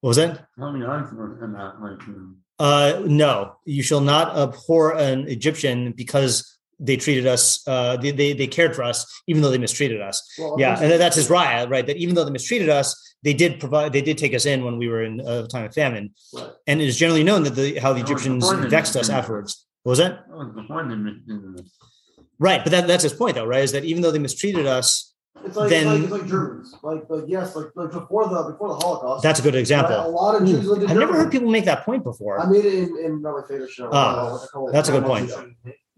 What 0.00 0.08
was 0.08 0.16
that? 0.18 0.46
How 0.58 0.70
many 0.70 0.84
aunts 0.84 1.12
were 1.12 1.42
in 1.42 1.52
that? 1.52 1.80
Like, 1.80 2.00
um, 2.08 2.36
Uh, 2.58 3.02
no, 3.04 3.56
you 3.64 3.82
shall 3.82 4.00
not 4.00 4.36
abhor 4.36 4.96
an 4.96 5.26
Egyptian 5.28 5.92
because 5.92 6.55
they 6.78 6.96
treated 6.96 7.26
us. 7.26 7.66
Uh, 7.66 7.96
they, 7.96 8.10
they 8.10 8.32
they 8.32 8.46
cared 8.46 8.74
for 8.76 8.82
us, 8.82 9.06
even 9.26 9.42
though 9.42 9.50
they 9.50 9.58
mistreated 9.58 10.00
us. 10.00 10.22
Well, 10.38 10.56
Yeah, 10.58 10.78
and 10.80 11.00
that's 11.00 11.16
his 11.16 11.28
raya, 11.28 11.68
right? 11.70 11.86
That 11.86 11.96
even 11.96 12.14
though 12.14 12.24
they 12.24 12.30
mistreated 12.30 12.68
us, 12.68 12.94
they 13.22 13.32
did 13.34 13.58
provide. 13.60 13.92
They 13.92 14.02
did 14.02 14.18
take 14.18 14.34
us 14.34 14.46
in 14.46 14.64
when 14.64 14.76
we 14.78 14.88
were 14.88 15.02
in 15.02 15.20
a 15.20 15.46
time 15.46 15.64
of 15.64 15.74
famine, 15.74 16.14
Right. 16.34 16.50
and 16.66 16.80
it 16.82 16.88
is 16.88 16.96
generally 16.96 17.24
known 17.24 17.42
that 17.44 17.54
the 17.54 17.78
how 17.78 17.92
the 17.92 18.00
Egyptians 18.00 18.48
vexed 18.68 18.96
us 18.96 19.08
afterwards. 19.08 19.66
What 19.84 19.90
was 19.90 19.98
that? 19.98 20.26
that 20.28 20.36
was 20.36 20.48
before 20.54 20.82
they 20.84 20.94
mistreated 20.96 21.60
us. 21.60 21.70
Right, 22.38 22.62
but 22.62 22.70
that, 22.72 22.86
that's 22.86 23.02
his 23.04 23.14
point, 23.14 23.36
though, 23.36 23.46
right? 23.46 23.64
Is 23.64 23.72
that 23.72 23.84
even 23.84 24.02
though 24.02 24.10
they 24.10 24.18
mistreated 24.18 24.66
us, 24.66 25.14
It's 25.44 25.56
like, 25.56 25.70
then- 25.70 25.86
it's 25.86 25.94
like 25.96 26.02
it's 26.02 26.12
like 26.22 26.26
Germans. 26.30 26.74
Like 26.82 27.02
like 27.08 27.24
yes, 27.28 27.56
like 27.56 27.68
like 27.74 27.90
before 27.92 28.28
the 28.28 28.50
before 28.52 28.68
the 28.68 28.74
Holocaust. 28.74 29.22
that's 29.22 29.40
a 29.40 29.42
good 29.42 29.54
right, 29.54 29.58
a 29.58 29.60
example. 29.60 30.10
lot 30.12 30.34
of 30.36 30.46
Jews 30.46 30.66
lived 30.66 30.82
in 30.82 30.90
I've 30.90 30.98
never 30.98 31.14
heard 31.14 31.30
people 31.30 31.50
make 31.50 31.64
that 31.64 31.84
point 31.86 32.04
before. 32.04 32.38
I 32.40 32.46
made 32.50 32.64
it 32.66 32.74
in 32.74 32.88
in 33.22 33.24
Feder 33.48 33.66
show. 33.68 33.88
Ah, 33.92 34.26
Uh, 34.28 34.32
what's 34.32 34.44
it 34.44 34.50
called? 34.52 34.72
that's 34.74 34.88
a 34.90 34.92
good 34.92 35.04
point. 35.04 35.30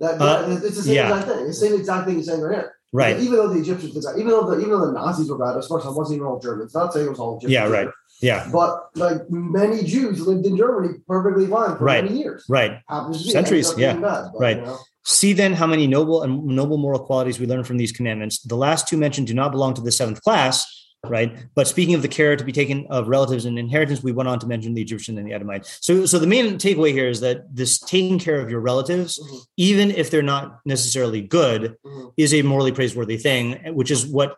That, 0.00 0.20
Uh, 0.20 0.46
it's 0.62 0.76
the 0.76 0.82
same 0.82 0.94
yeah. 0.94 1.08
exact 1.08 1.28
thing. 1.28 1.46
It's 1.46 1.60
the 1.60 1.66
same 1.66 1.78
exact 1.78 2.06
thing 2.06 2.14
you're 2.16 2.24
saying 2.24 2.40
right 2.40 2.54
here. 2.54 2.72
Right. 2.92 3.18
Even 3.20 3.32
though 3.36 3.48
the 3.48 3.60
Egyptians 3.60 3.92
did 3.92 4.02
that, 4.04 4.14
even 4.16 4.28
though 4.28 4.48
the 4.48 4.58
even 4.58 4.70
though 4.70 4.86
the 4.86 4.92
Nazis 4.92 5.28
were 5.30 5.36
bad, 5.38 5.56
of 5.56 5.68
course, 5.68 5.84
I 5.84 5.90
wasn't 5.90 6.16
even 6.16 6.26
all 6.28 6.38
Germans. 6.40 6.74
Not 6.74 6.92
saying 6.94 7.06
it 7.06 7.10
was 7.10 7.18
all 7.18 7.36
Egyptians. 7.36 7.52
Yeah, 7.52 7.64
right. 7.68 7.82
either. 7.82 7.94
Yeah. 8.22 8.48
But 8.50 8.88
like 8.94 9.28
many 9.30 9.82
Jews 9.84 10.26
lived 10.26 10.46
in 10.46 10.56
Germany 10.56 10.94
perfectly 11.06 11.46
fine 11.46 11.76
for 11.76 11.84
Right. 11.84 12.02
many 12.04 12.18
years. 12.18 12.44
Right. 12.48 12.78
Happens 12.88 13.18
to 13.20 13.24
be 13.26 13.30
Centuries, 13.30 13.66
ends 13.66 13.72
up 13.72 13.76
being 13.76 14.00
yeah. 14.02 14.08
bad, 14.08 14.30
but, 14.32 14.40
Right. 14.40 14.56
you 14.56 14.64
know. 14.64 14.78
See 15.04 15.32
then 15.32 15.52
how 15.52 15.66
many 15.66 15.86
noble 15.86 16.22
and 16.22 16.44
noble 16.46 16.78
moral 16.78 17.00
qualities 17.00 17.38
we 17.38 17.46
learn 17.46 17.62
from 17.64 17.76
these 17.76 17.92
commandments. 17.92 18.40
The 18.40 18.56
last 18.56 18.88
two 18.88 18.96
mentioned 18.96 19.26
do 19.26 19.34
not 19.34 19.52
belong 19.52 19.74
to 19.74 19.80
the 19.82 19.92
seventh 19.92 20.22
class, 20.22 20.66
right? 21.06 21.36
But 21.54 21.68
speaking 21.68 21.94
of 21.94 22.02
the 22.02 22.08
care 22.08 22.36
to 22.36 22.44
be 22.44 22.52
taken 22.52 22.86
of 22.90 23.08
relatives 23.08 23.44
and 23.44 23.58
inheritance, 23.58 24.02
we 24.02 24.12
went 24.12 24.28
on 24.28 24.38
to 24.40 24.46
mention 24.46 24.74
the 24.74 24.82
Egyptian 24.82 25.16
and 25.18 25.26
the 25.26 25.32
Edomite. 25.32 25.66
So, 25.80 26.06
so 26.06 26.18
the 26.18 26.26
main 26.26 26.54
takeaway 26.54 26.92
here 26.92 27.08
is 27.08 27.20
that 27.20 27.54
this 27.54 27.78
taking 27.78 28.18
care 28.18 28.40
of 28.40 28.50
your 28.50 28.60
relatives, 28.60 29.18
Mhm. 29.18 29.40
even 29.56 29.90
if 29.92 30.10
they're 30.10 30.22
not 30.22 30.60
necessarily 30.64 31.20
good, 31.20 31.76
Mhm. 31.84 32.12
is 32.16 32.34
a 32.34 32.42
morally 32.42 32.72
praiseworthy 32.72 33.16
thing, 33.16 33.58
which 33.74 33.90
is 33.90 34.06
what 34.06 34.36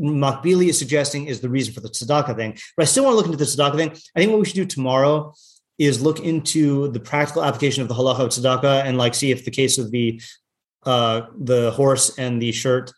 Makbili 0.00 0.68
is 0.68 0.78
suggesting 0.78 1.26
is 1.26 1.40
the 1.40 1.50
reason 1.50 1.74
for 1.74 1.80
the 1.80 1.88
tzedakah 1.90 2.34
thing. 2.34 2.56
But 2.76 2.84
I 2.84 2.86
still 2.86 3.04
want 3.04 3.14
to 3.14 3.16
look 3.16 3.26
into 3.26 3.36
the 3.36 3.44
tzedakah 3.44 3.76
thing. 3.76 3.90
I 4.16 4.20
think 4.20 4.30
what 4.30 4.40
we 4.40 4.46
should 4.46 4.54
do 4.54 4.64
tomorrow 4.64 5.34
is 5.78 6.00
look 6.00 6.20
into 6.20 6.88
the 6.92 7.00
practical 7.00 7.44
application 7.44 7.82
of 7.82 7.88
the 7.88 7.94
halacha 7.94 8.20
of 8.20 8.30
tzedakah 8.30 8.84
and 8.84 8.96
like 8.96 9.14
see 9.14 9.30
if 9.30 9.44
the 9.44 9.50
case 9.50 9.76
of 9.76 9.90
the 9.90 10.20
uh 10.86 11.22
the 11.38 11.70
horse 11.72 12.16
and 12.16 12.40
the 12.40 12.52
shirt 12.52 12.92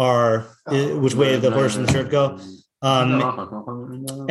are 0.00 0.46
Oh, 0.66 0.98
which 0.98 1.14
way 1.14 1.36
the 1.36 1.50
horse 1.50 1.76
and 1.76 1.86
the 1.86 1.92
shirt 1.92 2.10
go. 2.10 2.38
Um 2.82 3.20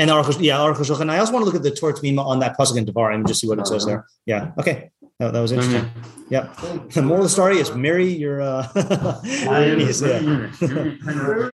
and 0.02 0.10
Aruch, 0.10 0.38
yeah, 0.42 0.58
Aruch 0.58 0.78
HaShulchan. 0.82 1.10
I 1.10 1.20
also 1.20 1.34
want 1.34 1.44
to 1.44 1.46
look 1.46 1.56
at 1.56 1.64
the 1.64 1.72
Torah 1.72 1.94
Tamima 1.94 2.26
on 2.26 2.40
that 2.40 2.58
pasuk 2.58 2.78
in 2.78 2.86
Devarim 2.86 3.16
and 3.16 3.28
just 3.28 3.42
see 3.42 3.48
what 3.48 3.60
it 3.60 3.68
says 3.68 3.86
there. 3.86 4.06
Yeah. 4.26 4.52
Okay. 4.58 4.90
That, 5.20 5.34
that 5.34 5.42
was 5.42 5.52
interesting. 5.52 5.86
Yeah. 6.30 6.48
The 6.94 7.02
moral 7.02 7.24
of 7.24 7.30
the 7.30 7.32
story 7.38 7.58
is 7.60 7.74
marry 7.76 8.08
your 8.08 8.42
uh. 8.42 8.68